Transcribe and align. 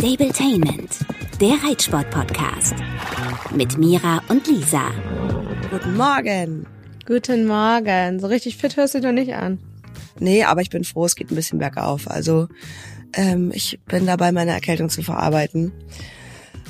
Stabletainment, 0.00 1.00
der 1.42 1.62
Reitsport-Podcast. 1.62 2.74
Mit 3.54 3.76
Mira 3.76 4.22
und 4.28 4.46
Lisa. 4.46 4.90
Guten 5.70 5.94
Morgen. 5.94 6.66
Guten 7.06 7.46
Morgen. 7.46 8.18
So 8.18 8.28
richtig 8.28 8.56
fit 8.56 8.78
hörst 8.78 8.94
du 8.94 8.98
dich 8.98 9.04
noch 9.04 9.12
nicht 9.12 9.34
an. 9.34 9.58
Nee, 10.18 10.44
aber 10.44 10.62
ich 10.62 10.70
bin 10.70 10.84
froh, 10.84 11.04
es 11.04 11.16
geht 11.16 11.30
ein 11.30 11.34
bisschen 11.34 11.58
bergauf. 11.58 12.10
Also 12.10 12.48
ähm, 13.12 13.52
ich 13.54 13.78
bin 13.84 14.06
dabei, 14.06 14.32
meine 14.32 14.52
Erkältung 14.52 14.88
zu 14.88 15.02
verarbeiten. 15.02 15.70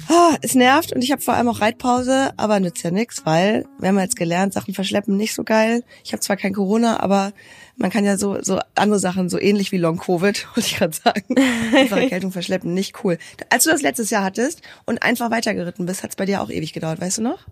Ah, 0.09 0.35
es 0.43 0.57
nervt 0.57 0.93
und 0.93 1.05
ich 1.05 1.13
habe 1.13 1.23
vor 1.23 1.35
allem 1.35 1.47
auch 1.47 1.61
Reitpause, 1.61 2.33
aber 2.37 2.59
nützt 2.59 2.83
ja 2.83 2.91
nix, 2.91 3.25
weil 3.27 3.65
wir 3.79 3.91
haben 3.91 3.99
jetzt 4.01 4.17
gelernt, 4.17 4.55
Sachen 4.55 4.75
verschleppen 4.75 5.17
nicht 5.17 5.37
so 5.37 5.45
geil. 5.45 5.85
Ich 6.03 6.13
habe 6.13 6.21
zwar 6.21 6.37
kein 6.37 6.53
Corona, 6.53 6.99
aber 6.99 7.33
man 7.77 7.91
kann 7.91 8.05
ja 8.05 8.17
so 8.17 8.43
so 8.43 8.61
andere 8.75 8.99
Sachen 8.99 9.29
so 9.29 9.39
ähnlich 9.39 9.73
wie 9.73 9.79
Long 9.79 9.99
Covid, 9.99 10.47
wollte 10.55 10.69
ich 10.69 10.77
gerade 10.77 10.97
sagen, 10.97 11.35
einfach 11.75 11.97
Erkältung 11.99 12.33
verschleppen 12.33 12.75
nicht 12.75 13.05
cool. 13.05 13.19
Als 13.49 13.65
du 13.65 13.71
das 13.71 13.83
letztes 13.83 14.11
Jahr 14.11 14.25
hattest 14.25 14.63
und 14.87 15.03
einfach 15.03 15.31
weitergeritten 15.31 15.87
bist, 15.87 16.03
hat's 16.03 16.17
bei 16.17 16.27
dir 16.27 16.43
auch 16.43 16.51
ewig 16.51 16.73
gedauert, 16.73 17.01
weißt 17.01 17.19
du 17.19 17.23
noch? 17.23 17.47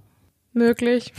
Möglich. 0.52 1.12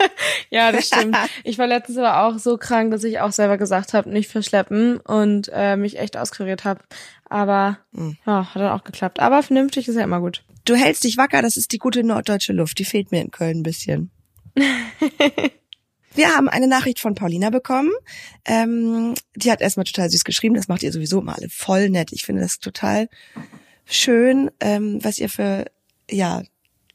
ja, 0.50 0.72
das 0.72 0.88
stimmt. 0.88 1.16
Ich 1.44 1.58
war 1.58 1.66
letztens 1.66 1.98
aber 1.98 2.24
auch 2.24 2.38
so 2.38 2.58
krank, 2.58 2.90
dass 2.90 3.04
ich 3.04 3.20
auch 3.20 3.32
selber 3.32 3.56
gesagt 3.56 3.94
habe, 3.94 4.10
nicht 4.10 4.28
verschleppen 4.28 4.98
und 4.98 5.50
äh, 5.52 5.76
mich 5.76 5.98
echt 5.98 6.16
auskuriert 6.16 6.64
habe. 6.64 6.80
Aber 7.28 7.78
mhm. 7.92 8.18
ja, 8.26 8.52
hat 8.54 8.60
dann 8.60 8.72
auch 8.72 8.84
geklappt. 8.84 9.20
Aber 9.20 9.42
vernünftig 9.42 9.88
ist 9.88 9.94
ja 9.94 10.02
immer 10.02 10.20
gut. 10.20 10.42
Du 10.64 10.74
hältst 10.74 11.04
dich 11.04 11.16
wacker, 11.16 11.42
das 11.42 11.56
ist 11.56 11.72
die 11.72 11.78
gute 11.78 12.04
norddeutsche 12.04 12.52
Luft. 12.52 12.78
Die 12.78 12.84
fehlt 12.84 13.12
mir 13.12 13.22
in 13.22 13.30
Köln 13.30 13.60
ein 13.60 13.62
bisschen. 13.62 14.10
Wir 16.14 16.34
haben 16.34 16.48
eine 16.48 16.66
Nachricht 16.66 17.00
von 17.00 17.14
Paulina 17.14 17.50
bekommen. 17.50 17.90
Ähm, 18.44 19.14
die 19.34 19.50
hat 19.50 19.60
erstmal 19.60 19.84
total 19.84 20.10
süß 20.10 20.24
geschrieben. 20.24 20.54
Das 20.54 20.68
macht 20.68 20.82
ihr 20.82 20.92
sowieso 20.92 21.20
immer 21.20 21.36
alle 21.36 21.48
voll 21.48 21.88
nett. 21.88 22.12
Ich 22.12 22.24
finde 22.24 22.42
das 22.42 22.58
total 22.58 23.08
schön, 23.84 24.50
ähm, 24.60 24.98
was 25.02 25.18
ihr 25.18 25.28
für 25.28 25.66
ja 26.10 26.42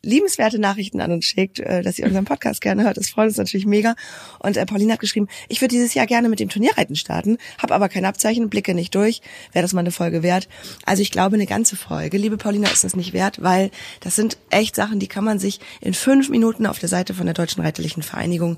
liebenswerte 0.04 0.59
Nachrichten 0.59 1.02
an 1.02 1.12
uns 1.12 1.26
schickt, 1.26 1.59
äh, 1.59 1.82
dass 1.82 2.00
ihr 2.00 2.06
unseren 2.06 2.26
Podcast 2.26 2.62
gerne 2.62 2.84
hört. 2.84 2.98
Das 2.98 3.09
freut 3.09 3.28
uns 3.28 3.38
natürlich 3.38 3.66
mega. 3.66 3.96
Und 4.40 4.56
äh, 4.56 4.66
Pauline 4.66 4.94
hat 4.94 5.00
geschrieben, 5.00 5.28
ich 5.50 5.59
würde 5.59 5.74
dieses 5.74 5.94
Jahr 5.94 6.06
gerne 6.06 6.30
mit 6.30 6.40
dem 6.40 6.50
Turnierreiten 6.50 6.96
starten, 6.96 7.38
habe 7.62 7.76
aber 7.76 7.90
kein 7.90 8.06
Abzeichen, 8.06 8.50
blicke 8.50 8.74
nicht 8.74 8.96
durch. 8.96 9.22
Wäre 9.52 9.64
das 9.64 9.74
mal 9.74 9.81
eine 9.81 9.92
Folge 9.92 10.24
wert? 10.24 10.48
Also 10.86 11.02
ich 11.02 11.12
glaube, 11.12 11.36
eine 11.36 11.46
ganze 11.46 11.76
Folge, 11.76 12.18
liebe 12.18 12.38
Paulina, 12.38 12.70
ist 12.70 12.84
das 12.84 12.96
nicht 12.96 13.14
wert, 13.14 13.42
weil 13.42 13.72
das 14.00 14.16
sind 14.16 14.38
echt 14.50 14.76
Sachen, 14.76 15.00
die 15.00 15.08
kann 15.08 15.24
man 15.24 15.40
sich 15.40 15.59
in 15.81 15.94
fünf 15.94 16.30
Minuten 16.30 16.66
auf 16.66 16.80
der 16.80 16.90
Seite 16.90 17.14
von 17.14 17.26
der 17.26 17.34
Deutschen 17.34 17.62
Reiterlichen 17.62 18.04
Vereinigung 18.04 18.58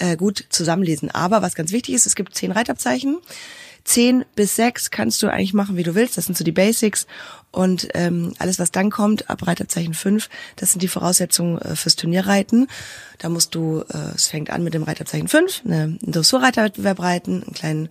äh, 0.00 0.16
gut 0.16 0.44
zusammenlesen. 0.48 1.10
Aber 1.10 1.42
was 1.42 1.54
ganz 1.54 1.72
wichtig 1.72 1.94
ist, 1.94 2.06
es 2.06 2.16
gibt 2.16 2.34
zehn 2.34 2.52
Reitabzeichen. 2.52 3.18
10 3.84 4.24
bis 4.34 4.56
6 4.56 4.90
kannst 4.90 5.22
du 5.22 5.28
eigentlich 5.28 5.54
machen, 5.54 5.76
wie 5.76 5.82
du 5.82 5.94
willst. 5.94 6.18
Das 6.18 6.26
sind 6.26 6.36
so 6.36 6.44
die 6.44 6.52
Basics. 6.52 7.06
Und 7.50 7.88
ähm, 7.94 8.34
alles, 8.38 8.58
was 8.58 8.70
dann 8.70 8.90
kommt, 8.90 9.28
ab 9.30 9.46
Reiterzeichen 9.46 9.94
5, 9.94 10.28
das 10.56 10.72
sind 10.72 10.82
die 10.82 10.88
Voraussetzungen 10.88 11.58
äh, 11.58 11.74
fürs 11.74 11.96
Turnierreiten. 11.96 12.68
Da 13.18 13.28
musst 13.28 13.54
du, 13.54 13.84
äh, 13.92 14.14
es 14.14 14.28
fängt 14.28 14.50
an 14.50 14.62
mit 14.62 14.74
dem 14.74 14.82
Reiterzeichen 14.82 15.28
5, 15.28 15.62
eine, 15.64 15.82
einen 15.82 15.98
Dressurreiterwettbewerb 16.02 17.00
reiten, 17.00 17.42
einen 17.42 17.54
kleinen 17.54 17.88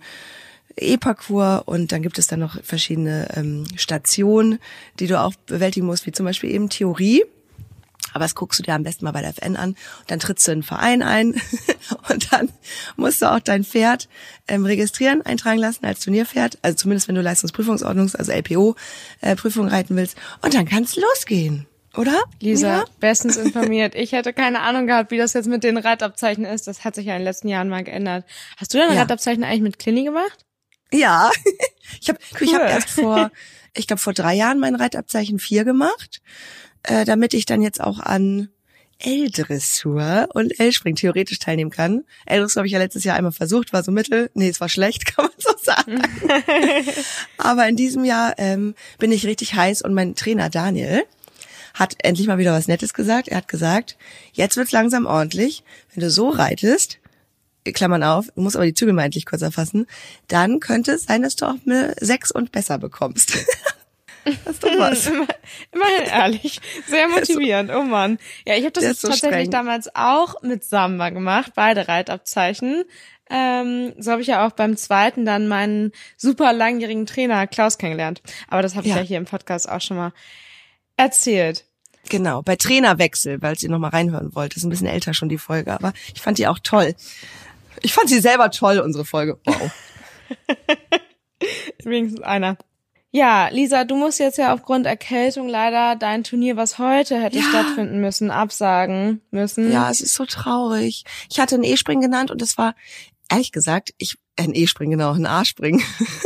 E-Parcours 0.76 1.62
und 1.66 1.92
dann 1.92 2.02
gibt 2.02 2.18
es 2.18 2.26
dann 2.26 2.40
noch 2.40 2.62
verschiedene 2.62 3.28
ähm, 3.36 3.66
Stationen, 3.76 4.58
die 4.98 5.08
du 5.08 5.20
auch 5.20 5.34
bewältigen 5.46 5.86
musst, 5.86 6.06
wie 6.06 6.12
zum 6.12 6.24
Beispiel 6.24 6.50
eben 6.50 6.70
Theorie. 6.70 7.24
Aber 8.12 8.24
das 8.24 8.34
guckst 8.34 8.58
du 8.58 8.62
dir 8.62 8.74
am 8.74 8.82
besten 8.82 9.04
mal 9.04 9.12
bei 9.12 9.20
der 9.20 9.30
FN 9.30 9.56
an. 9.56 9.70
Und 9.70 10.10
dann 10.10 10.20
trittst 10.20 10.46
du 10.46 10.52
in 10.52 10.56
einen 10.56 10.62
Verein 10.62 11.02
ein 11.02 11.40
und 12.08 12.32
dann 12.32 12.50
musst 12.96 13.22
du 13.22 13.30
auch 13.30 13.40
dein 13.40 13.64
Pferd 13.64 14.08
ähm, 14.48 14.64
registrieren, 14.64 15.22
eintragen 15.22 15.58
lassen 15.58 15.84
als 15.84 16.00
Turnierpferd. 16.00 16.58
Also 16.62 16.76
zumindest 16.76 17.08
wenn 17.08 17.14
du 17.14 17.22
Leistungsprüfungsordnungs-, 17.22 18.16
also 18.16 18.32
LPO-Prüfung 18.32 19.68
äh, 19.68 19.70
reiten 19.70 19.96
willst. 19.96 20.16
Und 20.42 20.54
dann 20.54 20.66
kann's 20.66 20.96
losgehen. 20.96 21.66
Oder? 21.96 22.22
Lisa, 22.40 22.68
ja? 22.68 22.84
bestens 23.00 23.36
informiert. 23.36 23.94
Ich 23.94 24.12
hätte 24.12 24.32
keine 24.32 24.60
Ahnung 24.60 24.86
gehabt, 24.86 25.10
wie 25.10 25.18
das 25.18 25.32
jetzt 25.32 25.48
mit 25.48 25.64
den 25.64 25.76
Reitabzeichen 25.76 26.44
ist. 26.44 26.68
Das 26.68 26.84
hat 26.84 26.94
sich 26.94 27.06
ja 27.06 27.14
in 27.14 27.20
den 27.20 27.24
letzten 27.24 27.48
Jahren 27.48 27.68
mal 27.68 27.82
geändert. 27.82 28.24
Hast 28.56 28.72
du 28.72 28.78
deine 28.78 28.94
ja. 28.94 29.02
Reitabzeichen 29.02 29.42
eigentlich 29.42 29.62
mit 29.62 29.78
Clini 29.78 30.04
gemacht? 30.04 30.46
Ja, 30.92 31.30
ich 32.00 32.08
habe 32.08 32.18
cool. 32.32 32.42
ich 32.42 32.54
hab 32.54 32.62
erst 32.62 32.90
vor, 32.90 33.30
ich 33.74 33.86
glaube 33.86 34.00
vor 34.00 34.12
drei 34.12 34.34
Jahren 34.34 34.58
mein 34.58 34.74
Reitabzeichen 34.74 35.38
4 35.38 35.64
gemacht 35.64 36.20
äh, 36.82 37.04
damit 37.04 37.34
ich 37.34 37.46
dann 37.46 37.62
jetzt 37.62 37.80
auch 37.80 38.00
an 38.00 38.48
L-Dressur 39.00 40.28
und 40.34 40.58
L-Spring 40.60 40.94
theoretisch 40.94 41.38
teilnehmen 41.38 41.70
kann. 41.70 42.04
L-Dressur 42.26 42.60
habe 42.60 42.66
ich 42.66 42.72
ja 42.72 42.78
letztes 42.78 43.04
Jahr 43.04 43.16
einmal 43.16 43.32
versucht, 43.32 43.72
war 43.72 43.82
so 43.82 43.92
mittel. 43.92 44.30
Nee, 44.34 44.48
es 44.48 44.60
war 44.60 44.68
schlecht, 44.68 45.06
kann 45.16 45.26
man 45.26 45.34
so 45.38 45.52
sagen. 45.62 46.02
Aber 47.38 47.66
in 47.68 47.76
diesem 47.76 48.04
Jahr 48.04 48.34
ähm, 48.38 48.74
bin 48.98 49.12
ich 49.12 49.26
richtig 49.26 49.54
heiß 49.54 49.82
und 49.82 49.94
mein 49.94 50.14
Trainer 50.14 50.50
Daniel 50.50 51.04
hat 51.74 51.96
endlich 51.98 52.26
mal 52.26 52.38
wieder 52.38 52.52
was 52.52 52.68
Nettes 52.68 52.94
gesagt. 52.94 53.28
Er 53.28 53.38
hat 53.38 53.48
gesagt, 53.48 53.96
jetzt 54.32 54.56
wird's 54.56 54.72
langsam 54.72 55.06
ordentlich. 55.06 55.64
Wenn 55.94 56.02
du 56.02 56.10
so 56.10 56.28
reitest, 56.28 56.98
Klammern 57.72 58.02
auf, 58.02 58.26
du 58.34 58.40
musst 58.40 58.56
aber 58.56 58.64
die 58.64 58.74
Zügel 58.74 58.94
mal 58.94 59.04
endlich 59.04 59.26
kurz 59.26 59.42
erfassen, 59.42 59.86
dann 60.28 60.60
könnte 60.60 60.92
es 60.92 61.04
sein, 61.04 61.22
dass 61.22 61.36
du 61.36 61.46
auch 61.46 61.56
eine 61.64 61.94
6 62.00 62.32
und 62.32 62.52
besser 62.52 62.78
bekommst. 62.78 63.32
Das 64.24 64.54
ist 64.54 64.64
doch 64.64 64.78
was. 64.78 65.06
Immerhin 65.72 66.04
ehrlich. 66.06 66.60
Sehr 66.86 67.08
motivierend. 67.08 67.70
Oh 67.70 67.82
Mann. 67.82 68.18
Ja, 68.46 68.54
ich 68.54 68.62
habe 68.62 68.72
das 68.72 68.84
jetzt 68.84 69.00
so 69.00 69.08
tatsächlich 69.08 69.46
streng. 69.46 69.50
damals 69.50 69.94
auch 69.94 70.42
mit 70.42 70.64
Samba 70.64 71.10
gemacht, 71.10 71.52
beide 71.54 71.88
Reitabzeichen. 71.88 72.84
Ähm, 73.30 73.94
so 73.98 74.10
habe 74.10 74.22
ich 74.22 74.28
ja 74.28 74.46
auch 74.46 74.52
beim 74.52 74.76
zweiten 74.76 75.24
dann 75.24 75.46
meinen 75.46 75.92
super 76.16 76.52
langjährigen 76.52 77.06
Trainer 77.06 77.46
Klaus 77.46 77.78
kennengelernt. 77.78 78.22
Aber 78.48 78.62
das 78.62 78.74
habe 78.74 78.86
ich 78.86 78.92
ja. 78.92 78.98
ja 78.98 79.06
hier 79.06 79.18
im 79.18 79.24
Podcast 79.24 79.68
auch 79.68 79.80
schon 79.80 79.96
mal 79.96 80.12
erzählt. 80.96 81.64
Genau, 82.08 82.42
bei 82.42 82.56
Trainerwechsel, 82.56 83.40
weil 83.40 83.54
ihr 83.60 83.68
noch 83.70 83.78
mal 83.78 83.88
reinhören 83.88 84.34
wollt. 84.34 84.52
Das 84.52 84.58
ist 84.58 84.64
ein 84.64 84.70
bisschen 84.70 84.88
älter 84.88 85.14
schon 85.14 85.28
die 85.28 85.38
Folge, 85.38 85.72
aber 85.72 85.92
ich 86.12 86.20
fand 86.20 86.38
die 86.38 86.48
auch 86.48 86.58
toll. 86.58 86.94
Ich 87.82 87.92
fand 87.92 88.08
sie 88.08 88.20
selber 88.20 88.50
toll, 88.50 88.80
unsere 88.80 89.04
Folge. 89.04 89.38
Wow. 89.44 89.70
Wenigstens 91.84 92.22
einer. 92.22 92.58
Ja, 93.12 93.48
Lisa, 93.48 93.84
du 93.84 93.96
musst 93.96 94.20
jetzt 94.20 94.38
ja 94.38 94.54
aufgrund 94.54 94.86
Erkältung 94.86 95.48
leider 95.48 95.96
dein 95.96 96.22
Turnier, 96.22 96.56
was 96.56 96.78
heute 96.78 97.20
hätte 97.20 97.38
ja. 97.38 97.44
stattfinden 97.44 98.00
müssen, 98.00 98.30
absagen 98.30 99.20
müssen. 99.32 99.72
Ja, 99.72 99.90
es 99.90 100.00
ist 100.00 100.14
so 100.14 100.26
traurig. 100.26 101.04
Ich 101.28 101.40
hatte 101.40 101.56
einen 101.56 101.64
E-Spring 101.64 102.00
genannt 102.00 102.30
und 102.30 102.40
es 102.40 102.56
war, 102.56 102.74
ehrlich 103.28 103.50
gesagt, 103.50 103.92
ich, 103.98 104.16
ein 104.36 104.54
E-Spring, 104.54 104.90
genau, 104.90 105.12
ein 105.12 105.26
A-Spring. 105.26 105.82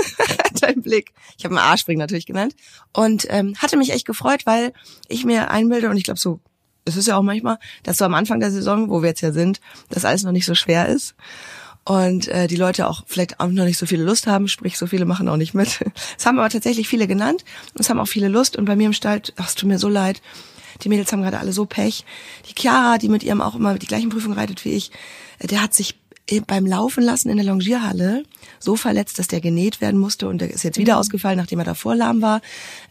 Dein 0.60 0.82
Blick. 0.82 1.12
Ich 1.38 1.44
habe 1.44 1.56
einen 1.56 1.72
A-Spring 1.72 1.98
natürlich 1.98 2.26
genannt. 2.26 2.54
Und 2.92 3.26
ähm, 3.30 3.54
hatte 3.58 3.76
mich 3.76 3.90
echt 3.90 4.06
gefreut, 4.06 4.44
weil 4.44 4.72
ich 5.08 5.24
mir 5.24 5.50
einbilde 5.50 5.88
und 5.88 5.96
ich 5.96 6.04
glaube 6.04 6.20
so, 6.20 6.40
es 6.84 6.96
ist 6.96 7.08
ja 7.08 7.16
auch 7.16 7.22
manchmal, 7.22 7.58
dass 7.82 7.96
so 7.96 8.04
am 8.04 8.14
Anfang 8.14 8.40
der 8.40 8.50
Saison, 8.50 8.90
wo 8.90 9.00
wir 9.00 9.08
jetzt 9.08 9.22
ja 9.22 9.32
sind, 9.32 9.60
dass 9.88 10.04
alles 10.04 10.22
noch 10.22 10.32
nicht 10.32 10.46
so 10.46 10.54
schwer 10.54 10.88
ist 10.88 11.14
und 11.84 12.28
äh, 12.28 12.46
die 12.46 12.56
Leute 12.56 12.88
auch 12.88 13.02
vielleicht 13.06 13.40
auch 13.40 13.48
noch 13.48 13.64
nicht 13.64 13.78
so 13.78 13.86
viele 13.86 14.04
Lust 14.04 14.26
haben, 14.26 14.48
sprich 14.48 14.78
so 14.78 14.86
viele 14.86 15.04
machen 15.04 15.28
auch 15.28 15.36
nicht 15.36 15.54
mit. 15.54 15.84
Es 16.18 16.26
haben 16.26 16.38
aber 16.38 16.48
tatsächlich 16.48 16.88
viele 16.88 17.06
genannt 17.06 17.44
und 17.74 17.80
es 17.80 17.90
haben 17.90 18.00
auch 18.00 18.08
viele 18.08 18.28
Lust 18.28 18.56
und 18.56 18.64
bei 18.64 18.76
mir 18.76 18.86
im 18.86 18.92
Stall, 18.92 19.22
ach, 19.36 19.48
es 19.48 19.54
tut 19.54 19.68
mir 19.68 19.78
so 19.78 19.88
leid, 19.88 20.22
die 20.82 20.88
Mädels 20.88 21.12
haben 21.12 21.22
gerade 21.22 21.38
alle 21.38 21.52
so 21.52 21.66
Pech. 21.66 22.04
Die 22.48 22.60
Chiara, 22.60 22.98
die 22.98 23.08
mit 23.08 23.22
ihrem 23.22 23.40
auch 23.40 23.54
immer 23.54 23.78
die 23.78 23.86
gleichen 23.86 24.08
Prüfungen 24.08 24.36
reitet 24.36 24.64
wie 24.64 24.72
ich, 24.72 24.90
äh, 25.38 25.46
der 25.46 25.62
hat 25.62 25.74
sich 25.74 25.96
beim 26.46 26.64
Laufen 26.64 27.04
lassen 27.04 27.28
in 27.28 27.36
der 27.36 27.44
Longierhalle 27.44 28.22
so 28.58 28.76
verletzt, 28.76 29.18
dass 29.18 29.28
der 29.28 29.42
genäht 29.42 29.82
werden 29.82 30.00
musste 30.00 30.26
und 30.26 30.40
der 30.40 30.50
ist 30.50 30.64
jetzt 30.64 30.78
wieder 30.78 30.94
mhm. 30.94 31.00
ausgefallen, 31.00 31.36
nachdem 31.36 31.58
er 31.58 31.66
davor 31.66 31.94
lahm 31.94 32.22
war. 32.22 32.40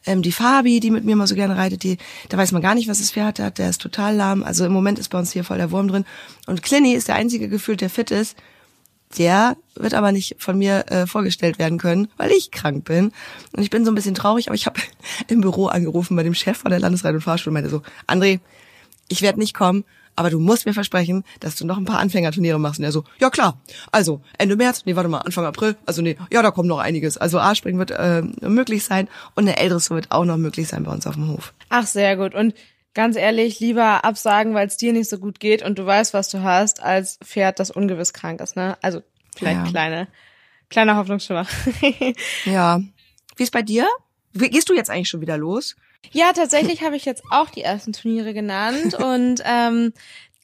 Ähm, 0.06 0.22
die 0.22 0.32
Fabi, 0.32 0.80
die 0.80 0.92
mit 0.92 1.04
mir 1.04 1.16
mal 1.16 1.26
so 1.26 1.34
gerne 1.34 1.58
reitet, 1.58 1.82
die, 1.82 1.98
da 2.30 2.38
weiß 2.38 2.52
man 2.52 2.62
gar 2.62 2.76
nicht, 2.76 2.88
was 2.88 3.00
das 3.00 3.12
Pferd 3.12 3.40
hat, 3.40 3.58
der 3.58 3.72
ist 3.72 3.82
total 3.82 4.16
lahm. 4.16 4.44
Also 4.44 4.66
im 4.66 4.72
Moment 4.72 5.00
ist 5.00 5.10
bei 5.10 5.18
uns 5.18 5.32
hier 5.32 5.44
voll 5.44 5.58
der 5.58 5.72
Wurm 5.72 5.88
drin. 5.88 6.06
Und 6.46 6.62
Clinny 6.62 6.94
ist 6.94 7.08
der 7.08 7.16
einzige 7.16 7.50
gefühlt, 7.50 7.82
der 7.82 7.90
fit 7.90 8.12
ist 8.12 8.38
der 9.18 9.58
wird 9.76 9.94
aber 9.94 10.12
nicht 10.12 10.36
von 10.40 10.58
mir 10.58 10.86
äh, 10.90 11.08
vorgestellt 11.08 11.60
werden 11.60 11.78
können, 11.78 12.08
weil 12.18 12.32
ich 12.32 12.52
krank 12.52 12.86
bin. 12.86 13.12
Und 13.56 13.64
ich 13.64 13.70
bin 13.70 13.86
so 13.86 13.92
ein 13.92 13.96
bisschen 13.96 14.16
traurig, 14.16 14.48
aber 14.48 14.56
ich 14.56 14.66
habe 14.66 14.80
im 15.28 15.42
Büro 15.42 15.68
angerufen 15.68 16.16
bei 16.16 16.24
dem 16.24 16.34
Chef 16.34 16.58
von 16.58 16.72
der 16.72 16.80
Landesreit- 16.80 17.16
und 17.16 17.22
Fahrschule 17.22 17.52
und 17.52 17.54
meinte 17.56 17.70
so, 17.70 17.82
André, 18.08 18.40
ich 19.08 19.22
werde 19.22 19.40
nicht 19.40 19.54
kommen, 19.54 19.84
aber 20.16 20.30
du 20.30 20.40
musst 20.40 20.66
mir 20.66 20.74
versprechen, 20.74 21.24
dass 21.40 21.56
du 21.56 21.66
noch 21.66 21.78
ein 21.78 21.86
paar 21.86 22.00
Anfängerturniere 22.00 22.60
machst. 22.60 22.80
Und 22.80 22.86
er 22.86 22.92
so, 22.92 23.04
ja 23.20 23.30
klar, 23.30 23.60
also 23.92 24.22
Ende 24.38 24.56
März, 24.56 24.84
nee, 24.86 24.96
warte 24.96 25.10
mal, 25.10 25.20
Anfang 25.20 25.46
April, 25.46 25.76
also 25.86 26.02
nee, 26.02 26.18
ja, 26.32 26.42
da 26.42 26.52
kommt 26.52 26.70
noch 26.70 26.80
einiges. 26.80 27.18
Also 27.18 27.40
A-Springen 27.40 27.80
wird 27.80 27.92
äh, 27.92 28.22
möglich 28.42 28.84
sein 28.84 29.08
und 29.36 29.48
eine 29.48 29.58
Älteres 29.58 29.90
wird 29.90 30.12
auch 30.12 30.26
noch 30.26 30.38
möglich 30.38 30.68
sein 30.68 30.84
bei 30.84 30.92
uns 30.92 31.08
auf 31.08 31.16
dem 31.16 31.30
Hof. 31.30 31.54
Ach, 31.70 31.88
sehr 31.88 32.16
gut. 32.16 32.36
Und 32.36 32.54
ganz 32.94 33.16
ehrlich, 33.16 33.60
lieber 33.60 34.04
absagen, 34.04 34.54
weil 34.54 34.68
es 34.68 34.78
dir 34.78 34.94
nicht 34.94 35.10
so 35.10 35.18
gut 35.18 35.40
geht 35.40 35.64
und 35.64 35.80
du 35.80 35.86
weißt, 35.86 36.14
was 36.14 36.30
du 36.30 36.44
hast, 36.44 36.82
als 36.82 37.18
Pferd, 37.24 37.60
das 37.60 37.72
ungewiss 37.72 38.14
krank 38.14 38.42
ist, 38.42 38.56
ne? 38.56 38.78
Also 38.82 39.02
vielleicht 39.36 39.66
ja. 39.66 39.70
kleine, 39.70 40.08
kleiner 40.70 40.98
Hoffnungsschimmer. 40.98 41.48
ja. 42.46 42.82
Wie 43.36 43.44
ist 43.44 43.52
bei 43.52 43.62
dir? 43.62 43.88
Wie, 44.32 44.50
gehst 44.50 44.70
du 44.70 44.76
jetzt 44.76 44.90
eigentlich 44.90 45.10
schon 45.10 45.22
wieder 45.22 45.38
los? 45.38 45.76
Ja, 46.12 46.34
tatsächlich 46.34 46.84
habe 46.84 46.96
ich 46.96 47.06
jetzt 47.06 47.24
auch 47.32 47.50
die 47.50 47.62
ersten 47.62 47.94
Turniere 47.94 48.34
genannt 48.34 48.94
und 48.96 49.42
ähm, 49.46 49.94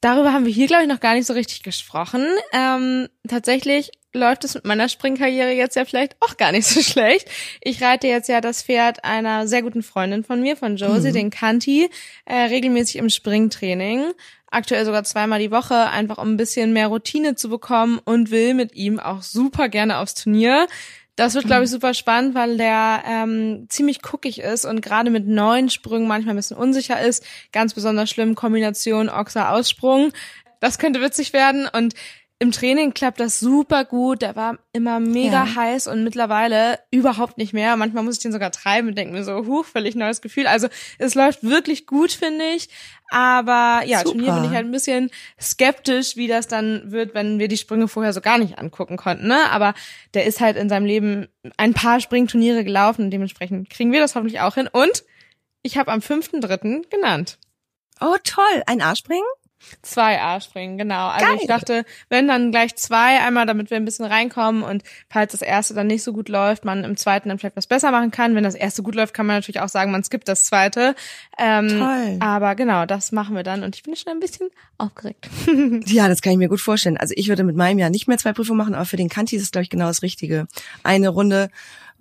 darüber 0.02 0.34
haben 0.34 0.46
wir 0.46 0.54
hier, 0.54 0.68
glaube 0.68 0.84
ich, 0.84 0.90
noch 0.90 1.00
gar 1.00 1.14
nicht 1.14 1.28
so 1.28 1.34
richtig 1.34 1.64
gesprochen. 1.64 2.26
Ähm, 2.54 3.08
tatsächlich 3.28 3.92
läuft 4.14 4.44
es 4.44 4.56
mit 4.56 4.66
meiner 4.66 4.90
Springkarriere 4.90 5.52
jetzt 5.52 5.76
ja 5.76 5.86
vielleicht 5.86 6.16
auch 6.20 6.38
gar 6.38 6.52
nicht 6.52 6.68
so 6.68 6.82
schlecht. 6.82 7.30
Ich 7.62 7.82
reite 7.82 8.08
jetzt 8.08 8.30
ja 8.30 8.42
das 8.42 8.64
Pferd 8.64 9.04
einer 9.04 9.48
sehr 9.48 9.62
guten 9.62 9.84
Freundin 9.84 10.24
von 10.24 10.42
mir, 10.42 10.58
von 10.58 10.78
Josie, 10.78 11.10
mhm. 11.10 11.14
den 11.14 11.30
Kanti, 11.30 11.90
äh, 12.26 12.36
regelmäßig 12.36 12.98
im 12.98 13.10
Springtraining. 13.10 14.12
Aktuell 14.52 14.84
sogar 14.84 15.04
zweimal 15.04 15.40
die 15.40 15.52
Woche, 15.52 15.90
einfach 15.90 16.18
um 16.18 16.34
ein 16.34 16.38
bisschen 16.38 16.74
mehr 16.74 16.88
Routine 16.88 17.36
zu 17.36 17.50
bekommen 17.50 18.00
und 18.04 18.32
will 18.32 18.56
mit 18.56 18.74
ihm 18.74 19.00
auch 19.00 19.22
super 19.22 19.70
gerne 19.70 20.00
aufs 20.00 20.16
Turnier. 20.16 20.68
Das 21.16 21.36
wird, 21.36 21.46
glaube 21.46 21.66
ich, 21.66 21.70
mhm. 21.70 21.74
super 21.74 21.94
spannend, 21.94 22.34
weil 22.34 22.58
der 22.58 23.04
ähm, 23.06 23.66
ziemlich 23.68 24.02
guckig 24.02 24.40
ist 24.40 24.66
und 24.66 24.82
gerade 24.82 25.12
mit 25.12 25.28
neuen 25.28 25.70
Sprüngen 25.70 26.08
manchmal 26.08 26.34
ein 26.34 26.38
bisschen 26.38 26.58
unsicher 26.58 27.00
ist. 27.00 27.26
Ganz 27.52 27.74
besonders 27.74 28.10
schlimm 28.10 28.36
Kombination 28.36 29.10
Ochser-Aussprung. 29.10 30.14
Das 30.62 30.80
könnte 30.80 31.02
witzig 31.02 31.34
werden 31.34 31.68
und 31.72 31.94
im 32.42 32.54
Training 32.54 32.94
klappt 32.94 33.20
das 33.20 33.42
super 33.42 33.84
gut. 33.84 34.22
Der 34.22 34.38
war 34.38 34.60
immer 34.72 35.02
mega 35.02 35.44
ja. 35.44 35.56
heiß 35.56 35.88
und 35.88 36.06
mittlerweile 36.06 36.80
überhaupt 36.90 37.38
nicht 37.38 37.52
mehr. 37.52 37.76
Manchmal 37.76 38.04
muss 38.04 38.16
ich 38.16 38.22
den 38.22 38.32
sogar 38.32 38.52
treiben 38.52 38.88
und 38.88 38.98
denke 38.98 39.14
mir 39.14 39.26
so, 39.26 39.46
huch, 39.46 39.66
völlig 39.66 39.94
neues 39.96 40.22
Gefühl. 40.22 40.48
Also 40.48 40.70
es 41.00 41.16
läuft 41.16 41.44
wirklich 41.44 41.86
gut, 41.86 42.14
finde 42.14 42.46
ich. 42.56 42.70
Aber 43.10 43.82
ja, 43.86 44.00
super. 44.00 44.12
Turnier 44.12 44.34
bin 44.34 44.46
ich 44.46 44.52
halt 44.52 44.66
ein 44.66 44.72
bisschen 44.72 45.12
skeptisch, 45.40 46.16
wie 46.16 46.28
das 46.28 46.48
dann 46.48 46.92
wird, 46.92 47.14
wenn 47.14 47.40
wir 47.40 47.50
die 47.50 47.58
Sprünge 47.58 47.90
vorher 47.90 48.14
so 48.14 48.22
gar 48.22 48.38
nicht 48.38 48.58
angucken 48.58 48.96
konnten. 48.96 49.28
Ne? 49.28 49.52
Aber 49.52 49.74
der 50.14 50.26
ist 50.26 50.40
halt 50.40 50.56
in 50.56 50.70
seinem 50.70 50.86
Leben 50.86 51.28
ein 51.58 51.74
paar 51.74 52.00
Springturniere 52.00 52.64
gelaufen 52.64 53.06
und 53.06 53.12
dementsprechend 53.12 53.70
kriegen 53.70 53.92
wir 53.92 54.00
das 54.00 54.16
hoffentlich 54.16 54.40
auch 54.40 54.56
hin. 54.56 54.70
Und 54.72 55.04
ich 55.62 55.78
habe 55.78 55.92
am 55.92 56.00
5.3. 56.00 56.90
genannt. 56.90 57.38
Oh, 58.00 58.16
toll. 58.24 58.64
Ein 58.66 58.82
A-Springen? 58.82 59.28
Zwei 59.82 60.22
A-Springen, 60.22 60.78
genau. 60.78 61.08
Also 61.08 61.26
Geil. 61.26 61.38
ich 61.42 61.48
dachte, 61.48 61.86
wenn 62.10 62.28
dann 62.28 62.52
gleich 62.52 62.76
zwei, 62.76 63.20
einmal 63.20 63.46
damit 63.46 63.70
wir 63.70 63.78
ein 63.78 63.86
bisschen 63.86 64.06
reinkommen 64.06 64.64
und 64.64 64.84
falls 65.10 65.32
das 65.32 65.42
erste 65.42 65.74
dann 65.74 65.88
nicht 65.88 66.04
so 66.04 66.14
gut 66.14 66.30
läuft, 66.30 66.66
man 66.66 66.84
im 66.84 66.98
zweiten 66.98 67.30
dann 67.30 67.40
vielleicht 67.40 67.56
was 67.56 67.68
besser 67.68 67.92
machen 67.92 68.12
kann. 68.12 68.36
Wenn 68.36 68.44
das 68.44 68.56
erste 68.56 68.84
gut 68.84 68.96
läuft, 68.96 69.14
kann 69.14 69.26
man 69.26 69.38
natürlich 69.38 69.60
auch 69.62 69.70
sagen, 69.70 69.92
man 69.92 70.04
skippt 70.04 70.28
das 70.28 70.46
zweite. 70.46 70.96
Ähm, 71.38 71.68
Toll. 71.68 72.18
Aber 72.20 72.56
genau, 72.56 72.86
das 72.86 73.12
machen 73.12 73.36
wir 73.36 73.44
dann 73.44 73.64
und 73.64 73.76
ich 73.76 73.84
bin 73.84 73.96
schon 73.96 74.14
ein 74.14 74.20
bisschen 74.20 74.50
aufgeregt. 74.78 75.30
ja, 75.86 76.08
das 76.08 76.22
kann 76.22 76.34
ich 76.34 76.40
mir 76.40 76.50
gut 76.50 76.62
vorstellen. 76.62 76.98
Also 76.98 77.14
ich 77.18 77.30
würde 77.30 77.44
mit 77.44 77.56
meinem 77.56 77.80
Jahr 77.80 77.90
nicht 77.90 78.08
mehr 78.08 78.18
zwei 78.18 78.34
Prüfungen 78.34 78.58
machen, 78.58 78.76
aber 78.76 78.86
für 78.86 78.98
den 78.98 79.10
Kanti 79.10 79.36
ist 79.36 79.44
es, 79.44 79.52
glaube 79.52 79.64
ich, 79.64 79.70
genau 79.70 79.88
das 79.88 80.02
Richtige. 80.02 80.48
Eine 80.84 81.10
Runde 81.10 81.50